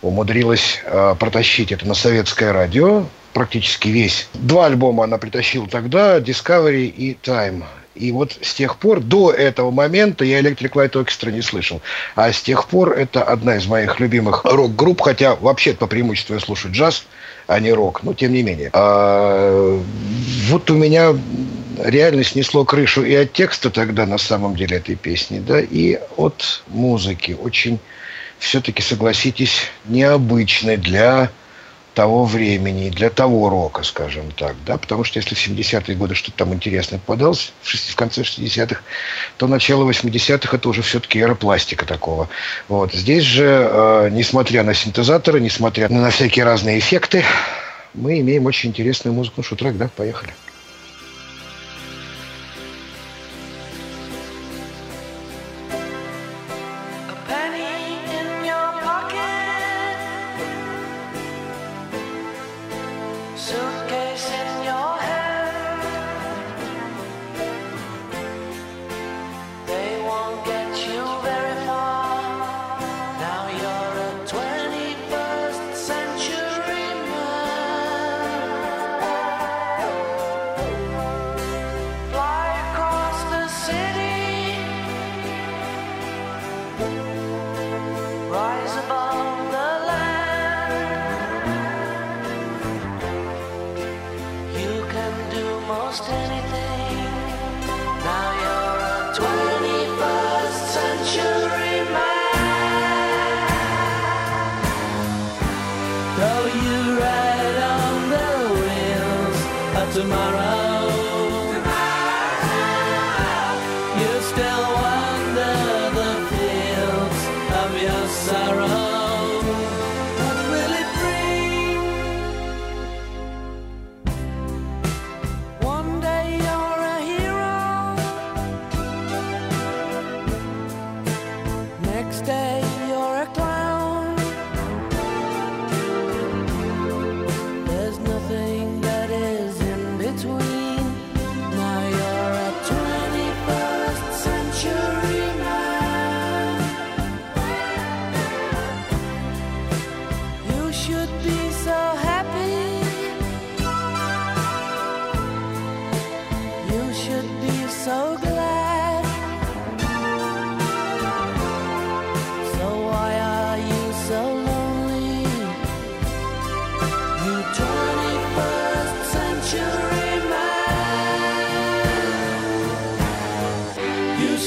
умудрилась 0.00 0.80
э, 0.84 1.16
протащить 1.18 1.72
это 1.72 1.88
на 1.88 1.94
советское 1.94 2.52
радио 2.52 3.06
практически 3.32 3.88
весь. 3.88 4.28
Два 4.34 4.66
альбома 4.66 5.04
она 5.04 5.18
притащила 5.18 5.66
тогда, 5.66 6.18
Discovery 6.18 6.86
и 6.86 7.16
Time. 7.22 7.64
И 7.94 8.10
вот 8.10 8.38
с 8.40 8.54
тех 8.54 8.76
пор, 8.76 9.00
до 9.00 9.30
этого 9.30 9.70
момента, 9.70 10.24
я 10.24 10.40
Electric 10.40 10.72
Light 10.72 10.92
Orchestra 10.92 11.30
не 11.30 11.42
слышал. 11.42 11.82
А 12.14 12.32
с 12.32 12.40
тех 12.40 12.66
пор 12.68 12.92
это 12.92 13.22
одна 13.22 13.56
из 13.56 13.66
моих 13.66 14.00
любимых 14.00 14.44
рок-групп, 14.44 15.02
хотя 15.02 15.34
вообще 15.36 15.74
по 15.74 15.86
преимуществу 15.86 16.34
я 16.34 16.40
слушаю 16.40 16.72
джаз, 16.72 17.04
а 17.46 17.60
не 17.60 17.72
рок, 17.72 18.02
но 18.02 18.14
тем 18.14 18.32
не 18.32 18.42
менее. 18.42 18.70
А, 18.72 19.82
вот 20.48 20.70
у 20.70 20.74
меня 20.74 21.14
реально 21.78 22.24
снесло 22.24 22.64
крышу 22.64 23.04
и 23.04 23.14
от 23.14 23.32
текста 23.32 23.68
тогда, 23.70 24.06
на 24.06 24.18
самом 24.18 24.56
деле, 24.56 24.78
этой 24.78 24.96
песни, 24.96 25.42
да, 25.46 25.60
и 25.60 25.98
от 26.16 26.62
музыки. 26.68 27.36
Очень 27.38 27.78
все-таки, 28.38 28.82
согласитесь, 28.82 29.66
необычной 29.84 30.76
для 30.76 31.30
того 31.94 32.24
времени, 32.24 32.90
для 32.90 33.10
того 33.10 33.48
рока, 33.48 33.82
скажем 33.82 34.30
так, 34.32 34.56
да, 34.66 34.78
потому 34.78 35.04
что 35.04 35.18
если 35.18 35.34
в 35.34 35.38
70-е 35.38 35.94
годы 35.96 36.14
что-то 36.14 36.38
там 36.38 36.54
интересное 36.54 36.98
попадалось, 36.98 37.52
в, 37.62 37.74
в 37.74 37.96
конце 37.96 38.22
60-х, 38.22 38.80
то 39.36 39.46
начало 39.46 39.88
80-х 39.88 40.56
это 40.56 40.68
уже 40.68 40.82
все-таки 40.82 41.18
эра 41.18 41.34
пластика 41.34 41.84
такого. 41.86 42.28
Вот. 42.68 42.92
Здесь 42.92 43.24
же, 43.24 43.68
э, 43.70 44.08
несмотря 44.10 44.62
на 44.62 44.74
синтезаторы, 44.74 45.40
несмотря 45.40 45.88
на 45.88 46.10
всякие 46.10 46.44
разные 46.44 46.78
эффекты, 46.78 47.24
мы 47.94 48.20
имеем 48.20 48.46
очень 48.46 48.70
интересную 48.70 49.14
музыку. 49.14 49.34
Ну 49.38 49.42
что, 49.42 49.56
трек, 49.56 49.76
да? 49.76 49.90
Поехали. 49.94 50.32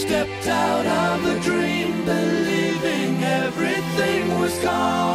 stepped 0.05 0.47
out 0.47 0.85
of 0.85 1.23
the 1.23 1.39
dream, 1.39 2.05
believing 2.05 3.23
everything 3.23 4.39
was 4.39 4.57
gone. 4.59 5.14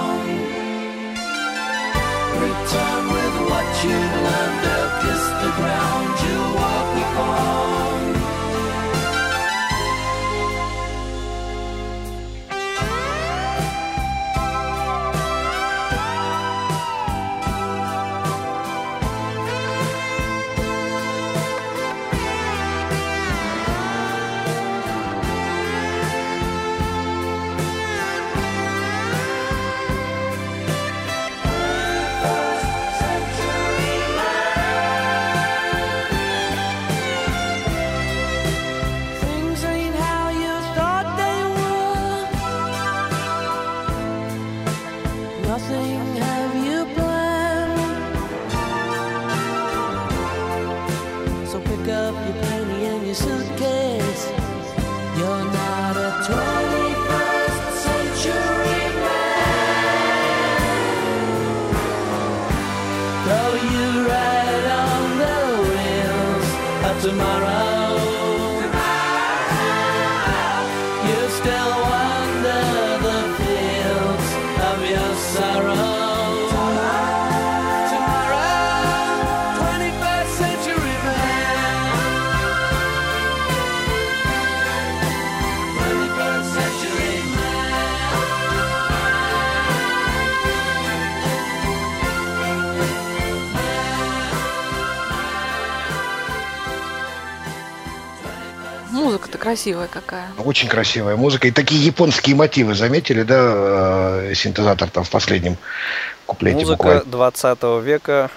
Красивая 99.50 99.88
какая. 99.88 100.28
Очень 100.38 100.68
красивая 100.68 101.16
музыка. 101.16 101.48
И 101.48 101.50
такие 101.50 101.84
японские 101.84 102.36
мотивы, 102.36 102.74
заметили, 102.74 103.24
да, 103.24 104.28
э, 104.28 104.34
синтезатор 104.34 104.88
там 104.88 105.02
в 105.02 105.10
последнем 105.10 105.56
куплете 106.26 106.58
Музыка 106.58 106.76
буквально. 106.76 107.04
20 107.04 107.80
века 107.82 108.30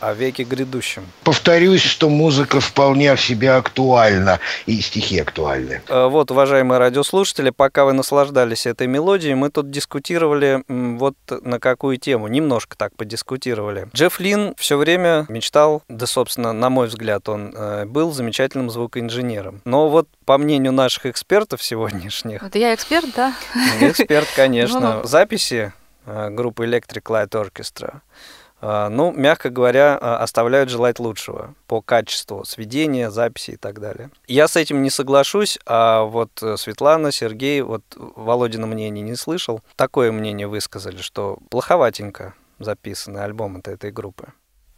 о 0.00 0.14
веке 0.14 0.44
грядущем. 0.44 1.06
Повторюсь, 1.22 1.82
что 1.82 2.08
музыка 2.08 2.60
вполне 2.60 3.14
в 3.14 3.20
себе 3.20 3.52
актуальна, 3.52 4.40
и 4.66 4.80
стихи 4.80 5.18
актуальны. 5.18 5.82
Э, 5.88 6.06
вот, 6.06 6.30
уважаемые 6.30 6.78
радиослушатели, 6.78 7.50
пока 7.50 7.84
вы 7.84 7.92
наслаждались 7.92 8.66
этой 8.66 8.86
мелодией, 8.86 9.34
мы 9.34 9.50
тут 9.50 9.70
дискутировали 9.70 10.62
вот 10.68 11.16
на 11.28 11.58
какую 11.58 11.96
тему, 11.96 12.28
немножко 12.28 12.76
так 12.76 12.94
подискутировали. 12.96 13.88
Джефф 13.94 14.20
Лин 14.20 14.54
все 14.56 14.76
время 14.76 15.26
мечтал, 15.28 15.82
да, 15.88 16.06
собственно, 16.06 16.52
на 16.52 16.70
мой 16.70 16.88
взгляд, 16.88 17.28
он 17.28 17.54
э, 17.54 17.84
был 17.86 18.12
замечательным 18.12 18.70
звукоинженером. 18.70 19.60
Но 19.64 19.88
вот 19.88 20.08
по 20.24 20.38
мнению 20.38 20.72
наших 20.72 21.06
экспертов 21.06 21.62
сегодняшних... 21.62 22.42
Это 22.42 22.58
я 22.58 22.74
эксперт, 22.74 23.06
да? 23.14 23.34
Эксперт, 23.80 24.28
конечно. 24.34 24.74
Ну, 24.84 25.04
Записи 25.04 25.72
э, 26.04 26.30
группы 26.30 26.66
Electric 26.66 27.02
Light 27.04 27.30
Orchestra 27.30 28.00
ну, 28.88 29.12
мягко 29.12 29.50
говоря, 29.50 29.98
а, 30.00 30.16
оставляют 30.22 30.70
желать 30.70 30.98
лучшего 30.98 31.54
по 31.66 31.82
качеству 31.82 32.44
сведения, 32.46 33.10
записи 33.10 33.52
и 33.52 33.56
так 33.56 33.78
далее. 33.78 34.10
Я 34.26 34.48
с 34.48 34.56
этим 34.56 34.82
не 34.82 34.88
соглашусь, 34.88 35.58
а 35.66 36.04
вот 36.04 36.30
э, 36.42 36.56
Светлана, 36.56 37.12
Сергей, 37.12 37.60
вот 37.60 37.82
Володина 37.94 38.66
мнение 38.66 39.04
не 39.04 39.16
слышал. 39.16 39.60
Такое 39.76 40.12
мнение 40.12 40.46
высказали, 40.46 40.96
что 40.96 41.38
плоховатенько 41.50 42.32
записанный 42.58 43.22
альбом 43.22 43.56
от 43.56 43.68
этой 43.68 43.92
группы. 43.92 44.28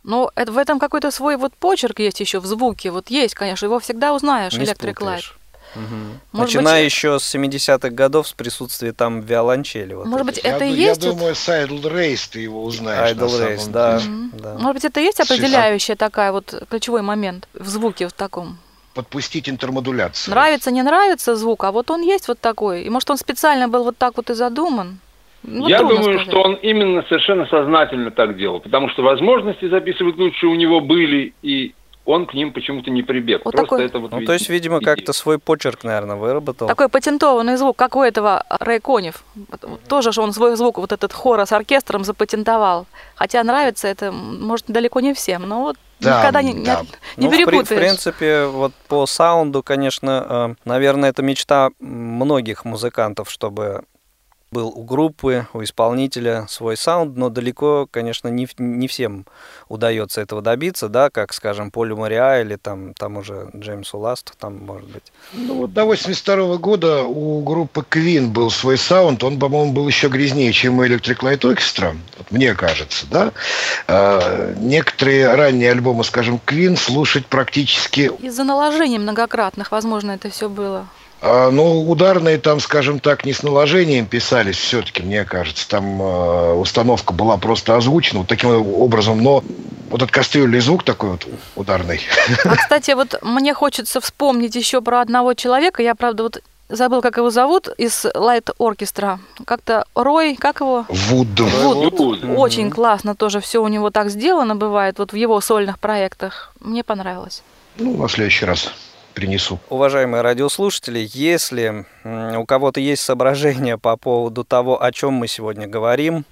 Но 0.03 0.33
это, 0.35 0.51
в 0.51 0.59
этом 0.59 0.81
какой-то 0.81 1.13
свой 1.13 1.37
вот 1.37 1.55
почерк 1.55 2.01
есть 2.01 2.19
еще 2.19 2.41
в 2.41 2.47
звуке. 2.47 2.91
Вот 2.91 3.09
есть, 3.09 3.35
конечно, 3.35 3.67
его 3.67 3.79
всегда 3.79 4.15
узнаешь, 4.15 4.55
Не 4.55 4.65
Electric 4.65 4.95
Light. 4.95 5.25
Мгм. 5.75 6.21
Может 6.33 6.55
Начиная 6.55 6.83
быть, 6.85 6.93
еще 6.93 7.19
с 7.19 7.35
70-х 7.35 7.91
годов 7.91 8.29
с 8.29 8.33
присутствия 8.33 8.93
там 8.93 9.21
виолончели. 9.21 9.95
Вот 9.95 10.07
Может 10.07 10.27
быть, 10.27 10.39
это 10.39 10.65
я, 10.65 10.71
и 10.71 10.75
я 10.75 10.89
есть 10.89 11.05
вот- 11.05 11.17
думаю, 11.17 11.35
с 11.35 11.49
Idle 11.49 11.83
Race 11.83 12.29
ты 12.31 12.41
его 12.41 12.65
узнаешь. 12.65 13.15
на 13.17 13.21
Idle 13.25 13.29
Race, 13.57 13.71
да, 13.71 14.01
Мгм. 14.03 14.33
да. 14.35 14.55
Может 14.55 14.75
быть, 14.75 14.85
это 14.85 15.01
и 15.01 15.05
есть 15.05 15.21
определяющая 15.21 15.97
такая 15.97 16.33
вот 16.33 16.63
ключевой 16.71 17.03
момент 17.03 17.49
в 17.55 17.67
звуке 17.69 18.09
в 18.09 18.13
таком. 18.13 18.59
Подпустить 18.95 19.49
интермодуляцию. 19.51 20.33
Нравится, 20.33 20.71
не 20.71 20.83
нравится 20.83 21.37
звук, 21.37 21.65
а 21.65 21.73
вот 21.73 21.91
он 21.91 22.01
есть 22.03 22.29
вот 22.29 22.41
такой. 22.41 22.83
И 22.85 22.89
может, 22.91 23.11
он 23.11 23.19
специально 23.19 23.69
был 23.69 23.85
вот 23.85 23.99
так 23.99 24.17
вот 24.17 24.31
и 24.31 24.35
задуман. 24.35 24.99
Ну, 25.43 25.69
Я 25.69 25.81
думаю, 25.81 26.03
сказать. 26.03 26.23
что 26.29 26.41
он 26.43 26.55
именно 26.55 27.03
совершенно 27.09 27.47
сознательно 27.47 28.11
так 28.11 28.37
делал, 28.39 28.59
потому 28.61 28.89
что 28.89 29.03
возможности 29.03 29.69
записывать 29.69 30.17
лучше 30.17 30.47
у 30.47 30.55
него 30.55 30.81
были, 30.81 31.35
и 31.43 31.75
он 32.07 32.27
к 32.27 32.35
ним 32.35 32.53
почему-то 32.53 32.91
не 32.91 33.03
прибег. 33.03 33.45
Вот 33.45 33.53
Просто 33.53 33.67
такой- 33.77 33.85
это 33.87 33.99
вот 33.99 34.13
Ну, 34.13 34.25
то 34.25 34.33
есть, 34.33 34.49
видимо, 34.49 34.81
как-то 34.81 35.13
свой 35.13 35.39
почерк, 35.39 35.85
наверное, 35.85 36.17
выработал. 36.17 36.69
Такой 36.69 36.89
патентованный 36.89 37.57
звук, 37.57 37.77
как 37.77 37.97
у 37.97 38.03
этого 38.03 38.45
Рэй 38.61 38.81
Конев. 38.81 39.25
Вот 39.63 39.83
Тоже 39.89 40.13
же 40.13 40.21
он 40.23 40.33
свой 40.33 40.57
звук, 40.57 40.79
вот 40.79 40.93
этот 40.93 41.13
хора 41.13 41.45
с 41.45 41.53
оркестром 41.53 42.05
запатентовал. 42.05 42.87
Хотя 43.17 43.43
нравится 43.45 43.89
это, 43.89 44.13
может, 44.13 44.67
далеко 44.69 45.01
не 45.01 45.13
всем, 45.15 45.43
но 45.49 45.61
вот 45.63 45.77
Да, 46.01 46.21
никогда 46.21 46.43
не, 46.43 46.53
не, 46.53 46.65
да. 46.65 46.83
не 47.17 47.27
Ну, 47.27 47.29
в 47.29 47.31
при- 47.37 47.45
перепутаешь. 47.45 47.81
В 47.81 47.83
принципе, 47.85 48.45
вот 48.47 48.73
по 48.89 49.07
саунду, 49.07 49.63
конечно, 49.63 50.27
э, 50.29 50.55
наверное, 50.65 51.11
это 51.11 51.23
мечта 51.23 51.71
многих 51.81 52.65
музыкантов, 52.65 53.31
чтобы 53.31 53.83
был 54.51 54.69
у 54.69 54.85
группы, 54.85 55.47
у 55.53 55.63
исполнителя 55.63 56.47
свой 56.49 56.77
саунд, 56.77 57.17
но 57.17 57.29
далеко, 57.29 57.89
конечно, 57.91 58.29
не, 58.29 58.49
не 58.59 58.87
всем 58.87 59.27
удается 59.69 60.21
этого 60.21 60.41
добиться, 60.41 60.89
да, 60.89 61.11
как, 61.11 61.33
скажем, 61.33 61.71
Полю 61.71 61.97
Мариа 61.97 62.41
или 62.41 62.57
там, 62.57 62.95
там 62.95 63.17
уже 63.17 63.51
Джеймсу 63.57 63.99
Ласт, 63.99 64.35
там, 64.39 64.59
может 64.59 64.89
быть. 64.89 65.13
Ну, 65.33 65.55
вот 65.55 65.73
до 65.73 65.85
82 65.85 66.57
года 66.59 67.03
у 67.03 67.43
группы 67.43 67.85
Queen 67.89 68.29
был 68.29 68.51
свой 68.51 68.79
саунд. 68.79 69.25
Он, 69.25 69.39
по-моему, 69.39 69.73
был 69.73 69.89
еще 69.89 70.09
грязнее, 70.09 70.53
чем 70.53 70.79
у 70.79 70.85
Electric 70.85 71.19
Light 71.19 71.41
Orchestra. 71.41 71.97
Вот 72.19 72.31
мне 72.31 72.55
кажется, 72.55 73.07
да. 73.11 73.33
А, 73.89 74.55
некоторые 74.55 75.35
ранние 75.35 75.73
альбомы, 75.73 76.05
скажем, 76.05 76.41
Queen 76.47 76.77
слушать 76.77 77.27
практически... 77.27 78.13
Из-за 78.21 78.45
наложений 78.45 79.01
многократных, 79.01 79.73
возможно, 79.73 80.13
это 80.13 80.31
все 80.31 80.49
было. 80.49 80.87
А, 81.21 81.51
ну, 81.51 81.89
ударные 81.89 82.39
там, 82.39 82.61
скажем 82.61 83.01
так, 83.01 83.25
не 83.25 83.33
с 83.33 83.43
наложением 83.43 84.07
писались 84.07 84.57
все-таки, 84.57 85.03
мне 85.03 85.25
кажется. 85.25 85.69
Там 85.69 85.99
а, 86.01 86.55
установка 86.55 87.13
была 87.13 87.37
просто 87.37 87.77
озвучена 87.77 88.21
вот 88.21 88.29
таким 88.29 88.51
образом. 88.51 89.23
Но 89.23 89.43
вот 89.91 90.03
этот 90.03 90.11
кастрюльный 90.11 90.61
звук 90.61 90.85
такой 90.85 91.11
вот 91.11 91.27
ударный. 91.55 92.01
А, 92.45 92.57
кстати, 92.57 92.91
вот 92.93 93.19
мне 93.23 93.55
хочется 93.55 94.01
вспомнить 94.01 94.55
еще 94.55 94.81
про 94.83 95.01
одного 95.01 95.35
человека. 95.35 95.83
Я, 95.83 95.95
правда, 95.95 96.25
вот 96.25 96.43
забыл, 96.69 97.01
как 97.01 97.17
его 97.17 97.31
зовут, 97.31 97.69
из 97.79 98.05
Light 98.05 98.53
Оркестра. 98.59 99.19
Как-то 99.45 99.87
Рой, 99.95 100.37
как 100.37 100.61
его? 100.61 100.85
Вуд. 100.89 101.29
Вот, 101.39 101.99
Вуд. 101.99 102.25
очень 102.25 102.71
классно 102.71 103.15
тоже 103.15 103.41
все 103.41 103.63
у 103.63 103.69
него 103.69 103.91
так 103.91 104.11
сделано 104.11 104.57
бывает, 104.57 104.99
вот 104.99 105.13
в 105.13 105.17
его 105.17 105.41
сольных 105.41 105.79
проектах. 105.79 106.53
Мне 106.61 106.83
понравилось. 106.85 107.43
Ну, 107.79 107.97
на 107.97 108.09
следующий 108.09 108.45
раз 108.45 108.73
принесу. 109.17 109.59
Уважаемые 109.71 110.21
радиослушатели, 110.21 111.09
если 111.13 111.87
у 112.05 112.45
кого-то 112.45 112.81
есть 112.81 113.03
соображения 113.03 113.79
по 113.79 113.97
поводу 113.97 114.45
того, 114.45 114.81
о 114.81 114.93
чем 114.93 115.15
мы 115.15 115.27
сегодня 115.27 115.67
говорим, 115.67 116.25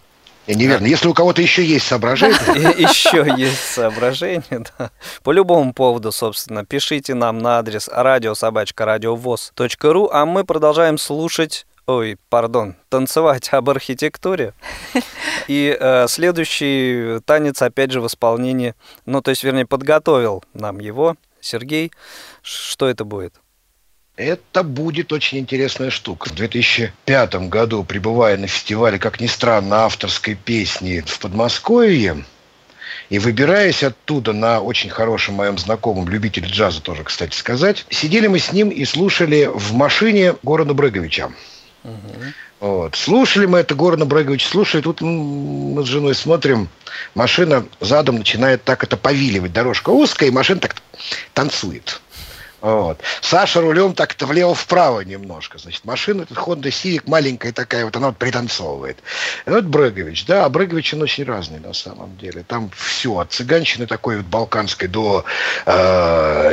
Не, 0.47 0.55
неверно. 0.55 0.87
Если 0.87 1.09
у 1.09 1.14
кого-то 1.14 1.40
еще 1.40 1.64
есть 1.64 1.87
соображения, 1.87 2.35
еще 2.79 3.35
есть 3.38 3.64
соображения, 3.64 4.66
да. 4.79 4.90
По 5.23 5.33
любому 5.33 5.73
поводу, 5.73 6.12
собственно, 6.12 6.66
пишите 6.66 7.14
нам 7.14 7.38
на 7.38 7.57
адрес 7.59 7.88
радиособачка.радиовоз.ру, 7.88 10.11
а 10.12 10.27
мы 10.27 10.44
продолжаем 10.44 10.99
слушать, 10.99 11.66
ой, 11.87 12.18
пардон, 12.29 12.77
танцевать 12.90 13.49
об 13.53 13.70
архитектуре. 13.70 14.53
И 15.49 15.75
э, 15.81 16.07
следующий 16.09 17.20
танец, 17.25 17.62
опять 17.62 17.92
же, 17.92 18.03
в 18.03 18.07
исполнении, 18.07 18.75
ну, 19.07 19.23
то 19.23 19.31
есть, 19.31 19.42
вернее, 19.42 19.64
подготовил 19.64 20.44
нам 20.53 20.81
его 20.81 21.16
Сергей. 21.44 21.92
Что 22.44 22.88
это 22.88 23.07
будет? 23.07 23.40
Это 24.16 24.62
будет 24.62 25.12
очень 25.12 25.38
интересная 25.38 25.88
штука. 25.88 26.28
В 26.28 26.35
2005 26.35 27.35
году, 27.48 27.83
пребывая 27.85 28.37
на 28.37 28.46
фестивале, 28.46 28.98
как 28.98 29.18
ни 29.18 29.26
странно, 29.26 29.87
авторской 29.87 30.35
песни 30.35 31.02
в 31.04 31.18
Подмосковье, 31.20 32.22
и 33.09 33.18
выбираясь 33.18 33.83
оттуда 33.83 34.35
на 34.35 34.61
очень 34.61 34.90
хорошем 34.90 35.37
моем 35.37 35.57
знакомом, 35.57 36.09
любителе 36.09 36.46
джаза 36.46 36.83
тоже, 36.83 37.02
кстати 37.02 37.35
сказать, 37.35 37.87
сидели 37.88 38.26
мы 38.26 38.38
с 38.38 38.52
ним 38.52 38.68
и 38.68 38.85
слушали 38.85 39.50
в 39.52 39.72
машине 39.72 40.37
Горана 40.42 40.74
Бреговича. 40.74 41.33
Вот. 42.61 42.94
Слушали 42.94 43.46
мы 43.46 43.59
это, 43.59 43.74
Горана 43.74 44.04
Брегович 44.04 44.46
слушает, 44.46 44.85
тут 44.85 45.00
мы 45.00 45.83
с 45.83 45.87
женой 45.87 46.14
смотрим, 46.14 46.68
машина 47.14 47.66
задом 47.80 48.16
начинает 48.16 48.64
так 48.64 48.85
это 48.85 48.96
повиливать, 48.96 49.52
дорожка 49.52 49.90
узкая, 49.90 50.28
и 50.28 50.33
машина 50.33 50.61
так 50.61 50.76
танцует. 51.33 52.00
Вот. 52.64 53.03
Саша 53.20 53.61
рулем 53.61 53.92
так-то 53.92 54.24
влево-вправо 54.24 55.03
немножко. 55.03 55.59
Значит, 55.59 55.85
машина, 55.85 56.22
этот 56.22 56.38
Honda 56.38 56.70
Civic 56.70 57.03
маленькая 57.05 57.53
такая, 57.53 57.85
вот 57.85 57.94
она 57.94 58.07
вот 58.07 58.16
пританцовывает. 58.16 59.03
Вот 59.44 59.64
Брегович, 59.64 60.24
да, 60.24 60.46
а 60.46 60.48
Брегович 60.48 60.94
он 60.94 61.03
очень 61.03 61.24
разный 61.24 61.61
на 61.61 61.74
самом 61.74 62.16
деле. 62.16 62.42
Там 62.42 62.70
все, 62.74 63.18
от 63.18 63.33
цыганщины 63.33 63.87
такой 63.87 64.16
вот 64.16 64.24
балканской 64.24 64.88
до 64.88 65.27
э, 65.66 65.72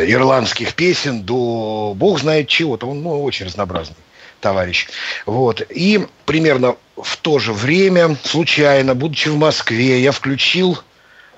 ирландских 0.05 0.73
песен, 0.73 1.23
до 1.23 1.93
бог 1.95 2.19
знает 2.19 2.49
чего-то. 2.49 2.87
Он 2.87 3.01
ну, 3.01 3.23
очень 3.23 3.45
разнообразный 3.45 3.95
товарищ. 4.41 4.89
Вот. 5.25 5.61
И 5.69 6.05
примерно 6.25 6.75
в 7.01 7.15
то 7.15 7.39
же 7.39 7.53
время, 7.53 8.17
случайно, 8.21 8.95
будучи 8.95 9.29
в 9.29 9.37
Москве, 9.37 10.01
я 10.01 10.11
включил 10.11 10.77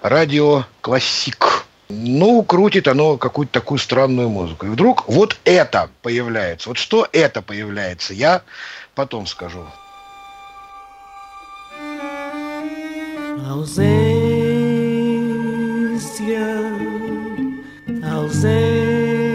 радио 0.01 0.65
«Классик». 0.81 1.67
Ну, 1.89 2.43
крутит 2.43 2.87
оно 2.87 3.17
какую-то 3.17 3.53
такую 3.53 3.77
странную 3.77 4.29
музыку. 4.29 4.65
И 4.65 4.69
вдруг 4.69 5.07
вот 5.07 5.37
это 5.43 5.89
появляется. 6.01 6.69
Вот 6.69 6.77
что 6.77 7.07
это 7.11 7.41
появляется, 7.41 8.13
я 8.13 8.41
потом 8.95 9.27
скажу. 9.27 9.65
Ausência, 13.45 14.03
ausência. 18.03 19.33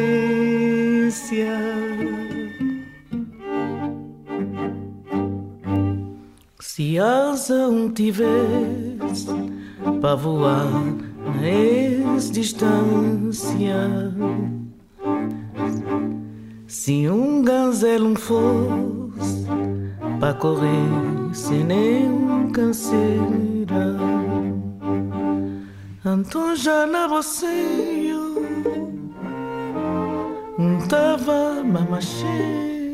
Se 6.61 6.96
asa 6.96 7.68
um 7.68 7.92
tivesse 7.92 9.26
para 10.01 10.14
voar 10.16 10.64
ex-distância, 11.45 14.12
se 16.66 17.09
um 17.09 17.43
gazelo 17.43 18.16
fosse 18.16 19.47
para 20.20 20.34
correr 20.34 20.91
sem 21.32 21.64
nenhum 21.64 22.51
canseira, 22.51 23.97
então 26.05 26.57
já 26.57 26.86
na 26.86 27.07
você 27.07 27.78
não 30.59 30.80
tava 30.89 31.62
mamachê 31.62 32.91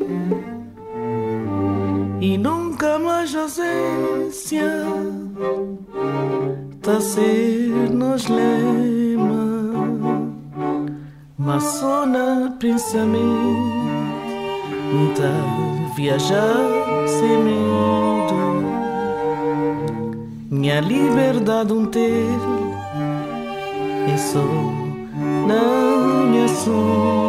e 2.21 2.37
nunca 2.37 2.99
mais 2.99 3.35
ausência 3.35 4.85
ser 7.01 7.89
nos 7.91 8.27
lema. 8.27 9.45
Na 11.39 11.59
pensamento 12.59 13.25
tá 15.17 15.93
viajar 15.95 17.07
sem 17.07 17.37
medo 17.43 18.35
minha 20.51 20.79
liberdade 20.79 21.73
um 21.73 21.87
ter. 21.87 22.39
É 24.13 24.17
só 24.17 24.45
na 25.47 26.25
minha 26.27 26.47
sonho 26.47 27.25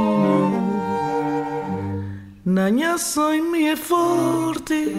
na 2.45 2.71
minha 2.71 2.99
sonho 2.99 3.51
me 3.51 3.69
é 3.69 3.77
forte. 3.77 4.95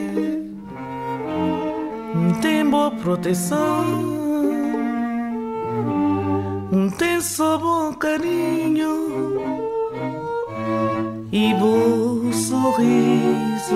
Tem 2.42 2.70
boa 2.70 2.92
proteção 2.92 4.27
tem 6.98 7.22
só 7.22 7.58
bom 7.58 7.94
carinho 7.94 9.42
e 11.32 11.54
bom 11.54 12.32
sorriso 12.32 13.76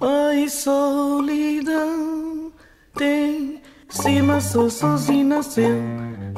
ai 0.00 0.48
solidão 0.48 2.52
tem 2.94 3.60
amassou 4.36 4.68
sozinho 4.68 5.26
nasceu. 5.26 5.76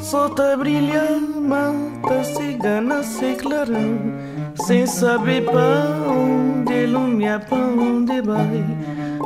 Solta 0.00 0.56
brilha, 0.56 1.18
mata 1.40 2.22
cigana, 2.22 3.02
sem 3.02 3.36
clarão. 3.36 3.98
Sem 4.54 4.86
saber 4.86 5.44
pra 5.44 5.96
onde 6.08 6.84
ilumina, 6.84 7.40
pra 7.40 7.58
onde 7.58 8.22
vai. 8.22 8.64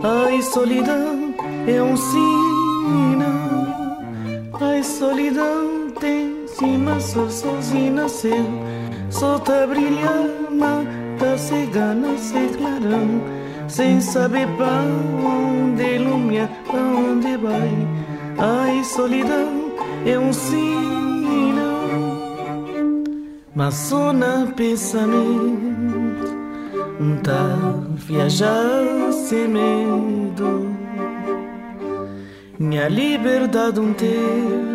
Ai, 0.02 0.40
solidão 0.42 1.34
é 1.66 1.82
um 1.82 1.96
sinal. 1.96 3.51
Solidão 4.82 5.90
tem 6.00 6.46
cima, 6.46 6.98
só 7.00 7.28
sozinho 7.28 7.94
nasceu. 7.94 8.44
Solta 9.10 9.66
brilha, 9.66 10.28
mata 10.50 11.38
cigana, 11.38 12.16
sem 12.18 12.48
clarão. 12.48 13.22
Sem 13.68 14.00
saber 14.00 14.48
pra 14.56 14.82
onde 15.24 15.96
ilumina, 15.96 16.50
pra 16.66 16.80
onde 16.80 17.36
vai. 17.36 17.70
Ai, 18.38 18.82
solidão 18.84 19.72
é 20.04 20.18
um 20.18 20.32
sinal. 20.32 21.72
Mas 23.54 23.74
só 23.74 24.12
na 24.12 24.46
pensamento 24.56 25.82
Tá 27.22 27.56
viajar 27.94 29.12
sem 29.12 29.46
medo 29.46 30.74
Minha 32.58 32.88
liberdade 32.88 33.78
um 33.78 33.92
ter 33.92 34.71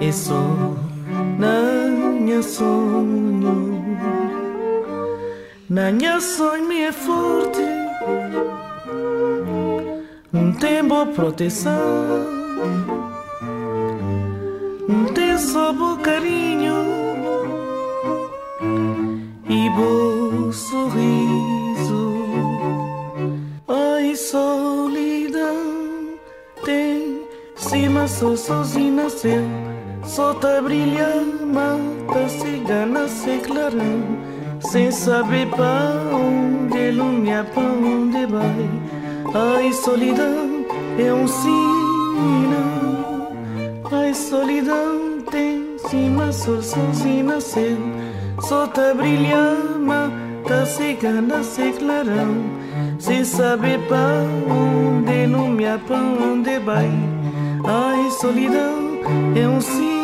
e 0.00 0.12
sonha 0.12 0.76
sonho. 2.42 3.84
Nanha 5.68 6.20
sonho 6.20 6.68
me 6.68 6.82
é 6.82 6.92
forte. 6.92 7.62
Um 10.32 10.52
tempo 10.52 11.06
proteção. 11.14 11.72
Um 14.88 15.04
bom 15.72 15.96
carinho. 15.98 16.74
E 19.48 19.70
bom 19.70 20.52
sorriso. 20.52 22.24
Ai 23.68 24.14
solidão. 24.14 25.56
Tem 26.64 27.22
cima 27.56 28.06
sou 28.06 28.36
sozinha 28.36 29.08
seu 29.08 29.75
Solta 30.06 30.62
brilha, 30.62 31.20
mata 31.52 32.28
cigana 32.28 33.08
sem 33.08 33.40
clarão. 33.40 34.04
Sem 34.60 34.90
saber 34.92 35.48
pra 35.48 36.00
onde 36.12 36.78
ilumina, 36.78 37.44
pra 37.52 37.62
onde 37.62 38.24
vai. 38.26 38.70
Ai, 39.34 39.72
solidão 39.72 40.64
é 40.96 41.12
um 41.12 41.26
sinal. 41.26 42.62
Ai, 43.90 44.14
solidão 44.14 45.20
tem 45.28 45.76
cima, 45.90 46.32
só 46.32 46.62
sozinho 46.62 47.24
nasceu. 47.24 47.76
Solta 48.40 48.94
brilha, 48.94 49.56
mata 49.80 50.64
cigana 50.66 51.42
sem 51.42 51.72
clarão. 51.72 52.44
Sem 53.00 53.24
saber 53.24 53.80
pra 53.88 54.22
onde 54.48 55.24
ilumina, 55.24 55.80
pra 55.84 55.98
onde 55.98 56.58
vai. 56.60 56.90
Ai, 57.64 58.10
solidão 58.12 59.00
é 59.34 59.48
um 59.48 59.60
sinal. 59.60 59.95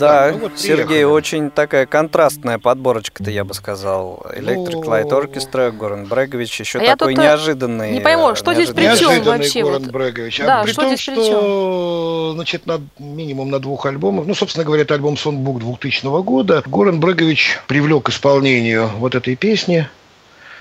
Да, 0.00 0.24
Так, 0.24 0.32
ну 0.34 0.38
вот 0.40 0.58
Сергей, 0.58 0.86
приехали. 0.86 1.02
очень 1.04 1.50
такая 1.50 1.86
контрастная 1.86 2.58
подборочка-то, 2.58 3.30
я 3.30 3.44
бы 3.44 3.54
сказал. 3.54 4.24
Electric 4.36 4.82
Light. 4.84 5.10
Orchestra, 5.10 5.70
Горан 5.70 6.06
Брегович, 6.06 6.60
еще 6.60 6.78
А 6.78 6.82
я 6.82 6.96
такой 6.96 7.14
тут, 7.14 7.22
э, 7.22 7.26
неожиданный. 7.26 7.92
не 7.92 8.00
пойму, 8.00 8.30
э, 8.30 8.34
что 8.34 8.54
здесь 8.54 8.70
при 8.70 8.84
Неожиданный 8.84 9.20
вообще 9.20 9.62
Горан 9.62 9.82
вот? 9.82 9.92
Брегович. 9.92 10.40
А 10.40 10.46
Да, 10.46 10.62
при 10.62 10.72
что 10.72 10.82
том, 10.82 10.90
здесь 10.96 11.04
при 11.06 11.14
что 11.14 12.32
значит, 12.34 12.66
на, 12.66 12.80
минимум 12.98 13.50
на 13.50 13.58
двух 13.60 13.86
альбомах, 13.86 14.26
ну, 14.26 14.34
собственно 14.34 14.64
говоря, 14.64 14.82
это 14.82 14.94
альбом 14.94 15.16
«Сонгбук» 15.16 15.60
2000 15.60 16.22
года, 16.22 16.62
Горан 16.66 17.00
Брегович 17.00 17.60
привлек 17.66 18.04
к 18.04 18.08
исполнению 18.10 18.88
вот 18.98 19.14
этой 19.14 19.36
песни 19.36 19.88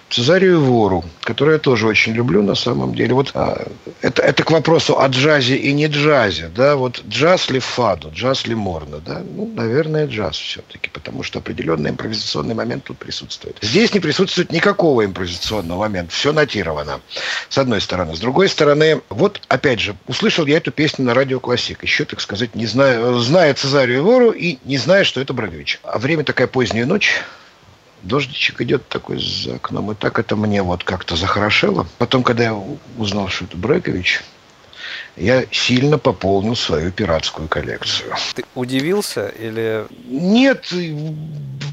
Цезарию 0.09 0.63
Вору, 0.63 1.03
которую 1.21 1.53
я 1.55 1.59
тоже 1.59 1.87
очень 1.87 2.13
люблю 2.13 2.41
на 2.41 2.55
самом 2.55 2.95
деле. 2.95 3.13
Вот 3.13 3.31
а, 3.35 3.67
это, 4.01 4.21
это 4.23 4.43
к 4.43 4.51
вопросу 4.51 4.99
о 4.99 5.07
джазе 5.07 5.55
и 5.55 5.71
не 5.71 5.87
джазе, 5.87 6.49
да, 6.53 6.75
вот 6.75 7.03
джаз 7.07 7.49
ли 7.49 7.59
фаду, 7.59 8.11
джаз 8.13 8.47
ли 8.47 8.55
морно, 8.55 8.97
да, 8.97 9.21
ну, 9.35 9.51
наверное, 9.55 10.07
джаз 10.07 10.37
все-таки, 10.37 10.89
потому 10.89 11.21
что 11.21 11.39
определенный 11.39 11.91
импровизационный 11.91 12.55
момент 12.55 12.85
тут 12.85 12.97
присутствует. 12.97 13.57
Здесь 13.61 13.93
не 13.93 13.99
присутствует 13.99 14.51
никакого 14.51 15.05
импровизационного 15.05 15.79
момента, 15.79 16.11
все 16.11 16.33
нотировано, 16.33 17.01
с 17.47 17.57
одной 17.57 17.79
стороны. 17.79 18.15
С 18.15 18.19
другой 18.19 18.49
стороны, 18.49 19.01
вот, 19.09 19.41
опять 19.47 19.79
же, 19.79 19.95
услышал 20.07 20.45
я 20.47 20.57
эту 20.57 20.71
песню 20.71 21.05
на 21.05 21.13
радио 21.13 21.39
Классик, 21.39 21.83
еще, 21.83 22.05
так 22.05 22.19
сказать, 22.19 22.55
не 22.55 22.65
знаю, 22.65 23.19
зная 23.19 23.53
Цезарию 23.53 24.03
Вору 24.03 24.31
и 24.31 24.57
не 24.65 24.77
зная, 24.77 25.03
что 25.03 25.21
это 25.21 25.33
Брегович. 25.33 25.79
А 25.83 25.99
время 25.99 26.23
такая 26.23 26.47
поздняя 26.47 26.85
ночь, 26.85 27.21
Дождичек 28.01 28.61
идет 28.61 28.87
такой 28.87 29.19
за 29.19 29.55
окном, 29.55 29.91
и 29.91 29.95
так 29.95 30.19
это 30.19 30.35
мне 30.35 30.63
вот 30.63 30.83
как-то 30.83 31.15
захорошело. 31.15 31.85
Потом, 31.97 32.23
когда 32.23 32.43
я 32.45 32.63
узнал, 32.97 33.27
что 33.27 33.45
это 33.45 33.57
Брекович, 33.57 34.21
я 35.19 35.43
сильно 35.51 35.97
пополнил 35.97 36.55
свою 36.55 36.91
пиратскую 36.91 37.47
коллекцию. 37.47 38.13
Ты 38.35 38.45
удивился 38.55 39.27
или... 39.27 39.85
Нет, 40.07 40.71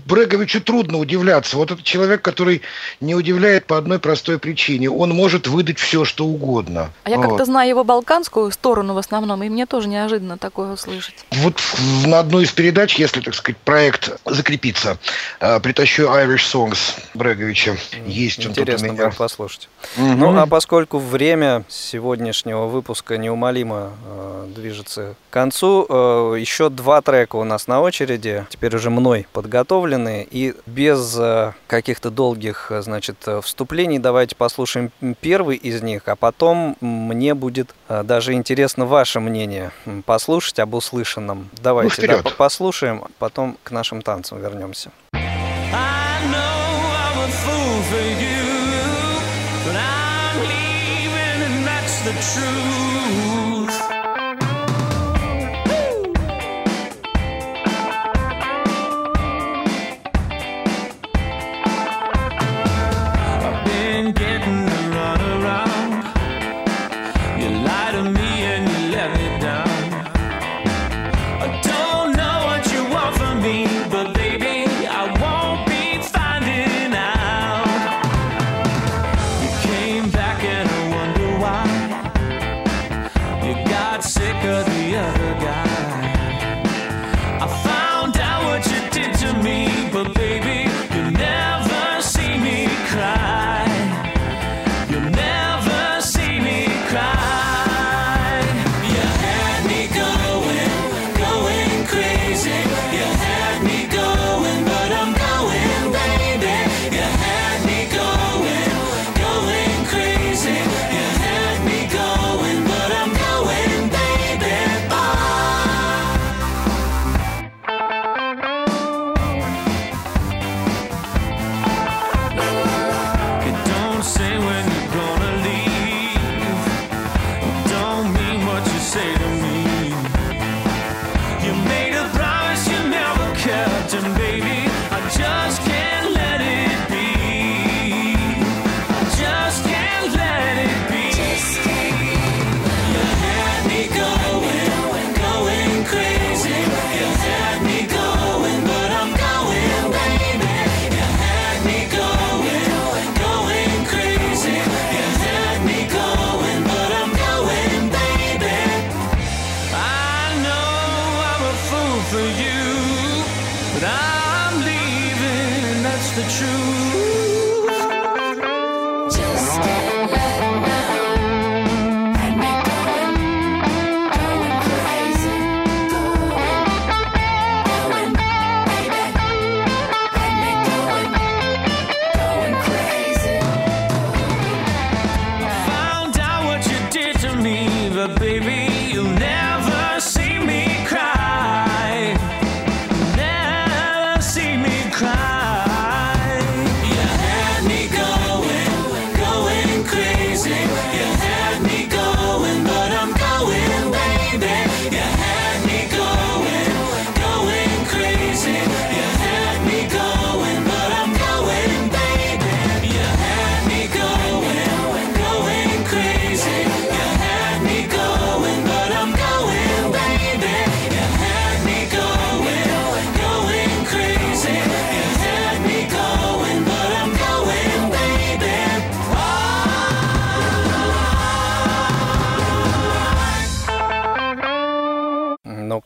Бреговичу 0.07 0.61
трудно 0.61 0.99
удивляться. 0.99 1.57
Вот 1.57 1.71
это 1.71 1.83
человек, 1.83 2.23
который 2.23 2.63
не 3.01 3.15
удивляет 3.15 3.67
по 3.67 3.77
одной 3.79 3.99
простой 3.99 4.39
причине. 4.39 4.91
Он 4.91 5.11
может 5.11 5.47
выдать 5.49 5.79
все, 5.79 6.05
что 6.05 6.27
угодно. 6.27 6.91
А 7.05 7.11
я 7.11 7.17
Вот. 7.17 7.27
как-то 7.29 7.45
знаю 7.45 7.69
его 7.69 7.85
балканскую 7.85 8.51
сторону 8.53 8.95
в 8.95 8.99
основном, 8.99 9.43
и 9.43 9.49
мне 9.49 9.67
тоже 9.67 9.89
неожиданно 9.89 10.39
такое 10.39 10.73
услышать. 10.73 11.15
Вот 11.33 11.61
на 12.07 12.21
одну 12.21 12.41
из 12.41 12.51
передач, 12.53 12.97
если, 12.97 13.21
так 13.21 13.35
сказать, 13.35 13.57
проект 13.59 14.11
закрепится, 14.25 14.99
э, 15.41 15.59
притащу 15.61 16.05
Irish 16.05 16.53
Songs 16.53 16.79
Бреговича. 17.15 17.77
Есть 18.07 18.39
он 18.47 18.53
тут 18.53 18.59
у 18.59 18.61
Интересно 18.63 18.87
меня. 18.87 19.11
послушать. 19.11 19.69
Мгм. 19.97 20.19
Ну, 20.19 20.39
а 20.39 20.47
поскольку 20.47 20.99
время 20.99 21.65
сегодняшнего 21.69 22.67
выпуска 22.67 23.17
неумолимо 23.37 23.93
э, 24.07 24.47
движется 24.55 25.15
к 25.29 25.33
концу, 25.33 25.87
э, 25.89 26.37
еще 26.39 26.71
два 26.71 27.03
трека 27.03 27.37
у 27.37 27.45
нас 27.45 27.67
на 27.67 27.81
очереди, 27.83 28.47
теперь 28.49 28.75
уже 28.75 28.89
мной 28.91 29.27
подготовлены, 29.33 30.27
и 30.31 30.55
без 30.65 31.17
э, 31.19 31.53
каких-то 31.67 32.11
долгих, 32.11 32.69
э, 32.71 32.81
значит, 32.83 33.17
э, 33.27 33.41
вступлений 33.43 33.99
давайте 33.99 34.37
послушаем 34.37 34.91
первый 35.21 35.57
из 35.57 35.83
них, 35.83 36.03
а 36.07 36.17
потом 36.17 36.77
мне 36.81 37.35
будет 37.35 37.75
э, 37.89 38.03
даже 38.03 38.33
интересно 38.33 38.87
ваше 38.87 39.21
мнение 39.21 39.71
послушать 40.07 40.59
об 40.59 40.75
услышанном. 40.75 41.51
Давайте 41.63 41.91
да, 42.03 42.15
вперед. 42.15 42.23
по- 42.25 42.31
послушаем, 42.31 43.03
а 43.05 43.11
потом 43.19 43.59
к 43.63 43.71
нашим 43.71 44.01
танцам 44.03 44.41
вернемся. 44.41 44.91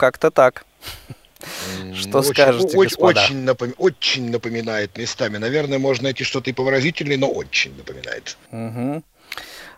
Как-то 0.01 0.31
так. 0.31 0.65
Что 1.95 2.19
Очень- 2.19 2.33
скажете, 2.35 2.77
очень, 2.77 2.91
господа? 2.97 3.23
Очень, 3.25 3.45
напом- 3.45 3.75
очень 3.79 4.31
напоминает 4.31 4.97
местами. 4.99 5.37
Наверное, 5.39 5.79
можно 5.79 6.05
найти 6.05 6.25
что-то 6.25 6.51
и 6.51 6.53
повыразительнее, 6.53 7.19
но 7.19 7.29
очень 7.31 7.77
напоминает. 7.77 8.37
Мгм. 8.51 9.05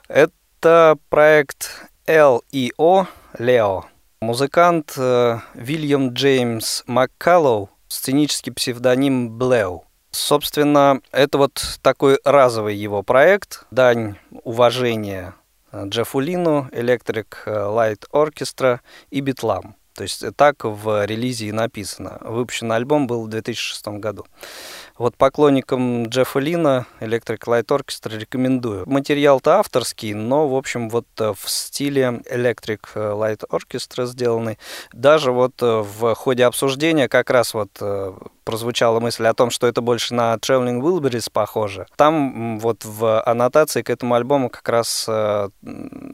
Это 0.09 0.97
проект 1.09 1.71
L.E.O. 2.07 3.07
Лео. 3.39 3.85
Музыкант 4.21 4.95
э, 4.97 5.39
Вильям 5.55 6.13
Джеймс 6.13 6.85
Маккаллоу, 6.87 7.71
сценический 7.89 8.53
псевдоним 8.53 9.31
Блэу. 9.39 9.85
Собственно, 10.13 11.01
это 11.11 11.39
вот 11.39 11.79
такой 11.83 12.19
разовый 12.25 12.77
его 12.77 13.03
проект, 13.03 13.65
дань 13.71 14.17
уважения 14.45 15.35
э, 15.73 15.85
Джеффу 15.87 16.21
Лину, 16.21 16.69
Electric 16.73 17.27
Light 17.47 18.05
Orchestra 18.13 18.81
и 19.11 19.21
Битлам. 19.21 19.75
То 19.95 20.03
есть 20.03 20.25
так 20.37 20.65
в 20.65 21.05
релизе 21.05 21.47
и 21.47 21.53
написано. 21.53 22.19
Выпущен 22.21 22.71
альбом 22.73 23.07
был 23.07 23.25
в 23.25 23.29
2006 23.29 23.89
году. 23.89 24.27
Вот 24.99 25.17
поклонникам 25.17 26.05
Джеффа 26.05 26.39
Лина 26.39 26.87
Electric 27.01 27.39
Light 27.47 27.67
Orchestra 27.67 28.19
рекомендую. 28.19 28.89
Материал-то 28.89 29.59
авторский, 29.59 30.15
но, 30.15 30.49
в 30.49 30.55
общем, 30.55 30.89
вот 30.89 31.07
э, 31.19 31.33
в 31.37 31.49
стиле 31.49 32.23
Electric 32.31 32.81
Light 32.95 33.43
Orchestra 33.51 34.07
сделанный. 34.07 34.59
Даже 34.93 35.33
вот 35.33 35.61
э, 35.63 35.83
в 35.83 36.15
ходе 36.15 36.45
обсуждения 36.45 37.09
как 37.09 37.31
раз 37.31 37.55
вот 37.55 37.71
э, 37.81 38.13
прозвучала 38.45 39.01
мысль 39.01 39.27
о 39.27 39.35
том, 39.35 39.51
что 39.51 39.67
это 39.67 39.81
больше 39.81 40.15
на 40.15 40.35
Traveling 40.35 40.81
Wilburys 40.81 41.31
похоже. 41.33 41.87
Там 41.97 42.59
вот 42.59 42.85
в 42.85 43.23
аннотации 43.23 43.83
к 43.83 43.91
этому 43.91 44.15
альбому 44.15 44.51
как 44.51 44.69
раз 44.69 45.07
э, 45.09 45.49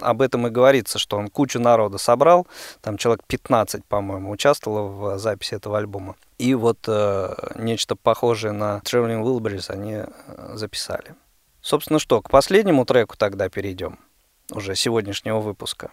об 0.00 0.22
этом 0.22 0.46
и 0.46 0.50
говорится, 0.50 0.98
что 0.98 1.16
он 1.16 1.28
кучу 1.28 1.58
народа 1.58 1.98
собрал, 1.98 2.46
там 2.80 2.96
человек 2.96 3.22
15, 3.26 3.84
по-моему, 3.84 4.30
участвовало 4.30 4.88
в 4.88 5.18
записи 5.18 5.54
этого 5.54 5.78
альбома. 5.78 6.16
И 6.38 6.54
вот 6.54 6.78
э, 6.86 7.34
нечто 7.56 7.96
похожее 7.96 8.52
на 8.52 8.80
Traveling 8.84 9.22
Wilburys 9.22 9.70
они 9.70 9.94
э, 9.94 10.06
записали. 10.54 11.14
Собственно, 11.60 11.98
что, 11.98 12.22
к 12.22 12.30
последнему 12.30 12.84
треку 12.84 13.16
тогда 13.16 13.48
перейдем, 13.48 13.98
уже 14.52 14.74
сегодняшнего 14.74 15.40
выпуска. 15.40 15.90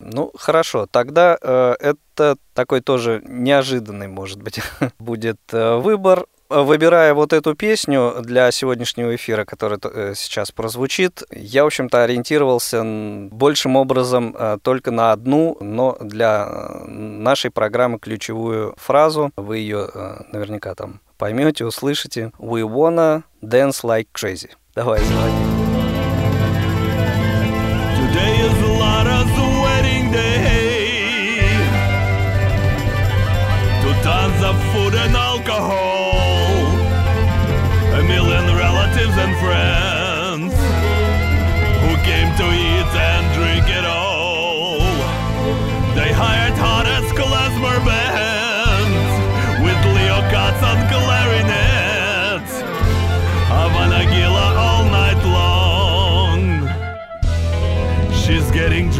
Ну, 0.00 0.32
хорошо, 0.36 0.86
тогда 0.90 1.36
э, 1.40 1.74
это 1.78 2.36
такой 2.54 2.80
тоже 2.80 3.22
неожиданный, 3.26 4.08
может 4.08 4.42
быть, 4.42 4.60
будет 4.98 5.38
э, 5.52 5.76
выбор. 5.76 6.26
Выбирая 6.48 7.14
вот 7.14 7.32
эту 7.32 7.54
песню 7.54 8.16
для 8.22 8.50
сегодняшнего 8.50 9.14
эфира, 9.14 9.44
которая 9.44 9.78
э, 9.84 10.14
сейчас 10.16 10.50
прозвучит, 10.50 11.22
я, 11.30 11.62
в 11.62 11.66
общем-то, 11.66 12.02
ориентировался 12.02 12.82
большим 12.82 13.76
образом 13.76 14.34
э, 14.36 14.58
только 14.62 14.90
на 14.90 15.12
одну, 15.12 15.56
но 15.60 15.96
для 16.00 16.48
э, 16.48 16.88
нашей 16.88 17.52
программы 17.52 18.00
ключевую 18.00 18.74
фразу. 18.78 19.30
Вы 19.36 19.58
ее 19.58 19.88
наверняка 20.32 20.74
там 20.74 21.00
поймете, 21.18 21.64
услышите. 21.64 22.32
We 22.38 22.62
wanna 22.62 23.22
dance 23.42 23.84
like 23.84 24.08
crazy. 24.12 24.50
Давай, 24.74 25.00
заводи. 25.00 25.49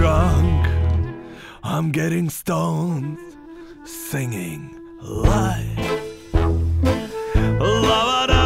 Drunk. 0.00 0.66
I'm 1.62 1.92
getting 1.92 2.30
stoned. 2.30 3.18
Singing 3.84 4.74
live. 5.02 5.78
La-ba-da-ba-da-ba-da. 7.60 8.39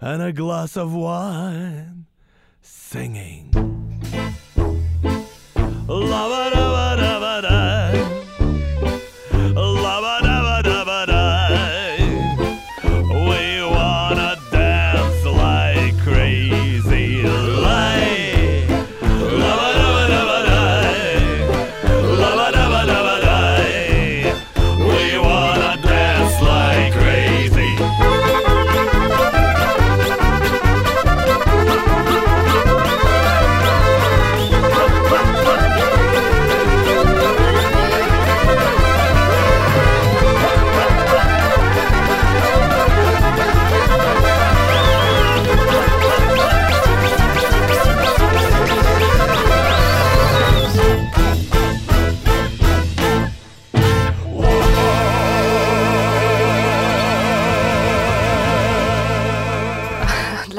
And 0.00 0.22
a 0.22 0.32
glass 0.32 0.76
of 0.76 0.94
wine, 0.94 2.06
singing. 2.62 3.50
La-ba-da-ba-da-ba-da. 5.88 6.57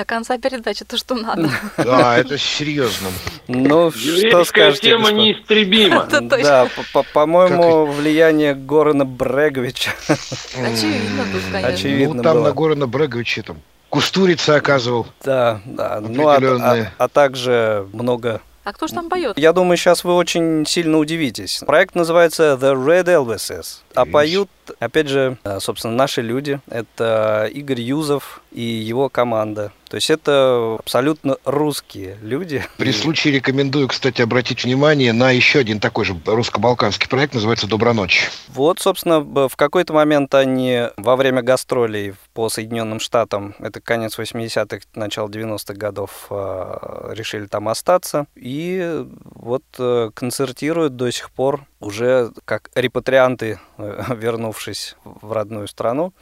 Конца 0.10 0.38
передачи 0.40 0.84
то, 0.84 0.98
что 0.98 1.14
надо. 1.16 1.50
Да, 1.78 2.18
это 2.18 2.38
серьезно. 2.38 3.10
Ну, 3.48 3.92
что 3.92 4.44
скажете, 4.44 4.90
тема 4.90 5.12
неистребима. 5.12 6.08
Да, 6.10 6.68
по- 6.76 7.04
по- 7.04 7.10
по-моему, 7.14 7.86
влияние 7.86 8.56
Горана 8.56 9.06
Бреговича 9.06 9.92
Очевидно 10.08 11.24
тут, 11.32 11.42
конечно. 11.52 11.70
очевидно 11.70 12.16
ну, 12.16 12.24
там 12.24 12.44
на 12.44 12.52
Горана 12.52 12.88
Бреговича 12.88 13.44
там 13.44 13.58
Кустурица 13.90 14.56
оказывал. 14.56 15.08
Да, 15.24 15.62
да. 15.66 16.00
Ну, 16.02 16.28
а, 16.28 16.38
а- 16.38 16.92
а 16.98 17.08
также 17.08 17.88
много 17.94 18.42
А 18.64 18.74
кто 18.74 18.88
ж 18.88 18.92
там 18.92 19.10
поет? 19.10 19.38
Я 19.38 19.52
думаю, 19.52 19.78
сейчас 19.78 20.04
вы 20.04 20.14
очень 20.14 20.66
сильно 20.68 20.98
удивитесь. 21.00 21.62
Проект 21.66 21.96
называется 21.96 22.58
The 22.62 22.74
Red 22.76 23.06
Elvises. 23.06 23.78
А 23.96 24.06
поют, 24.06 24.50
опять 24.80 25.08
же, 25.08 25.38
э, 25.44 25.60
собственно, 25.60 25.96
наши 25.96 26.22
люди. 26.22 26.60
Это 26.68 27.50
Игорь 27.52 27.82
Юзов 27.82 28.42
и 28.52 28.62
его 28.62 29.10
команда. 29.10 29.72
То 29.90 29.96
есть 29.96 30.12
это 30.12 30.78
абсолютно 30.80 31.38
русские 31.46 32.18
люди. 32.22 32.64
При 32.78 32.92
случае 32.92 33.34
рекомендую, 33.34 33.88
кстати, 33.88 34.22
обратить 34.22 34.64
внимание 34.64 35.14
на 35.14 35.32
еще 35.32 35.60
один 35.60 35.80
такой 35.80 36.06
же 36.06 36.16
русско-балканский 36.26 37.10
проект, 37.10 37.34
называется 37.34 37.68
«Доброночь». 37.68 38.30
Вот, 38.50 38.80
собственно, 38.80 39.20
в 39.20 39.56
какой-то 39.56 39.94
момент 39.94 40.36
они 40.36 40.84
во 40.98 41.16
время 41.16 41.42
гастролей 41.42 42.14
по 42.34 42.50
Соединенным 42.50 43.00
Штатам, 43.00 43.56
это 43.58 43.82
конец 43.82 44.20
80-х, 44.20 44.86
начало 44.94 45.28
90-х 45.28 45.74
годов, 45.74 46.28
э, 46.30 47.14
решили 47.16 47.48
там 47.48 47.68
остаться. 47.68 48.28
И 48.36 49.06
вот 49.24 49.64
э, 49.80 50.12
концертируют 50.14 50.96
до 50.96 51.12
сих 51.12 51.32
пор 51.32 51.66
уже 51.80 52.32
как 52.46 52.70
репатрианты, 52.76 53.60
э, 53.78 54.04
вернувшись 54.16 54.96
в 55.04 55.32
родную 55.32 55.68
страну. 55.68 56.14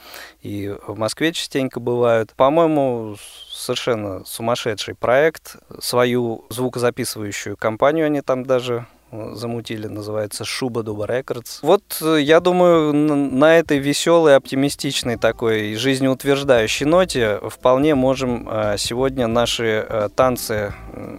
И 0.42 0.74
в 0.88 0.98
Москве 0.98 1.34
частенько 1.34 1.80
бывают. 1.80 2.34
По-моему, 2.36 3.16
совершенно 3.52 4.24
сумасшедший 4.26 4.96
проект. 4.96 5.58
Свою 5.80 6.46
звукозаписывающую 6.50 7.58
компанию 7.58 8.06
они 8.06 8.22
там 8.22 8.46
даже 8.46 8.86
замутили, 9.12 9.88
называется 9.88 10.44
Шуба 10.46 10.84
Дуба 10.84 11.06
Рекордс. 11.06 11.60
Вот, 11.62 11.84
э, 12.02 12.20
я 12.22 12.40
думаю, 12.40 12.94
на 12.94 13.58
этой 13.58 13.80
веселой, 13.80 14.36
оптимистичной 14.36 15.18
такой 15.18 15.76
жизнеутверждающей 15.76 16.86
ноте 16.86 17.40
вполне 17.50 17.96
можем 17.96 18.48
э, 18.50 18.76
сегодня 18.78 19.28
наши 19.28 19.86
э, 19.88 20.10
танцы 20.16 20.74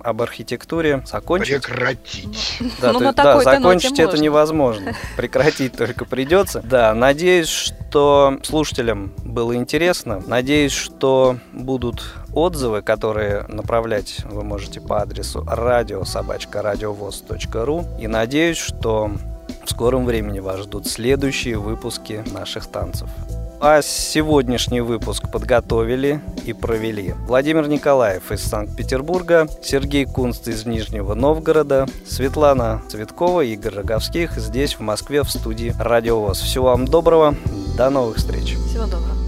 об 0.05 0.22
архитектуре 0.22 1.03
закончить. 1.07 1.64
Прекратить. 1.64 2.59
Да, 2.80 2.93
Ну, 2.93 2.99
то 2.99 3.05
на 3.05 3.07
есть, 3.09 3.16
да, 3.16 3.41
закончить 3.41 3.99
это 3.99 4.11
можно. 4.11 4.22
невозможно. 4.22 4.95
Прекратить 5.16 5.76
только 5.76 6.05
придется. 6.05 6.61
Да, 6.64 6.95
надеюсь, 6.95 7.49
что 7.49 8.39
слушателям 8.43 9.12
было 9.24 9.55
интересно. 9.55 10.22
Надеюсь, 10.26 10.72
что 10.72 11.39
будут 11.53 12.03
отзывы, 12.33 12.83
которые 12.83 13.45
направлять 13.49 14.20
вы 14.24 14.45
можете 14.45 14.81
по 14.81 15.01
адресу 15.01 15.43
радиособачка.радиовоз.ру. 15.47 17.85
И 17.99 18.07
надеюсь, 18.07 18.59
что 18.59 19.11
в 19.64 19.70
скором 19.70 20.05
времени 20.07 20.39
вас 20.41 20.61
ждут 20.61 20.87
следующие 20.87 21.59
выпуски 21.59 22.22
наших 22.33 22.66
танцев. 22.66 23.09
А 23.61 23.83
сегодняшний 23.83 24.81
выпуск 24.81 25.29
подготовили 25.33 26.20
и 26.47 26.53
провели 26.53 27.14
Владимир 27.26 27.66
Николаев 27.66 28.31
из 28.31 28.45
Санкт-Петербурга, 28.45 29.49
Сергей 29.62 30.05
Кунст 30.05 30.47
из 30.47 30.64
Нижнего 30.64 31.14
Новгорода, 31.14 31.89
Светлана 32.07 32.81
Цветкова 32.89 33.41
Игорь 33.41 33.74
Роговских 33.74 34.39
здесь, 34.39 34.74
в 34.74 34.81
Москве, 34.81 35.24
в 35.24 35.31
студии 35.31 35.74
Радио 35.76 36.20
ВОЗ. 36.20 36.41
Всего 36.41 36.66
вам 36.66 36.87
доброго, 36.87 37.35
до 37.76 37.91
новых 37.91 38.18
встреч! 38.18 38.57
Всего 38.68 38.85
доброго. 38.85 39.28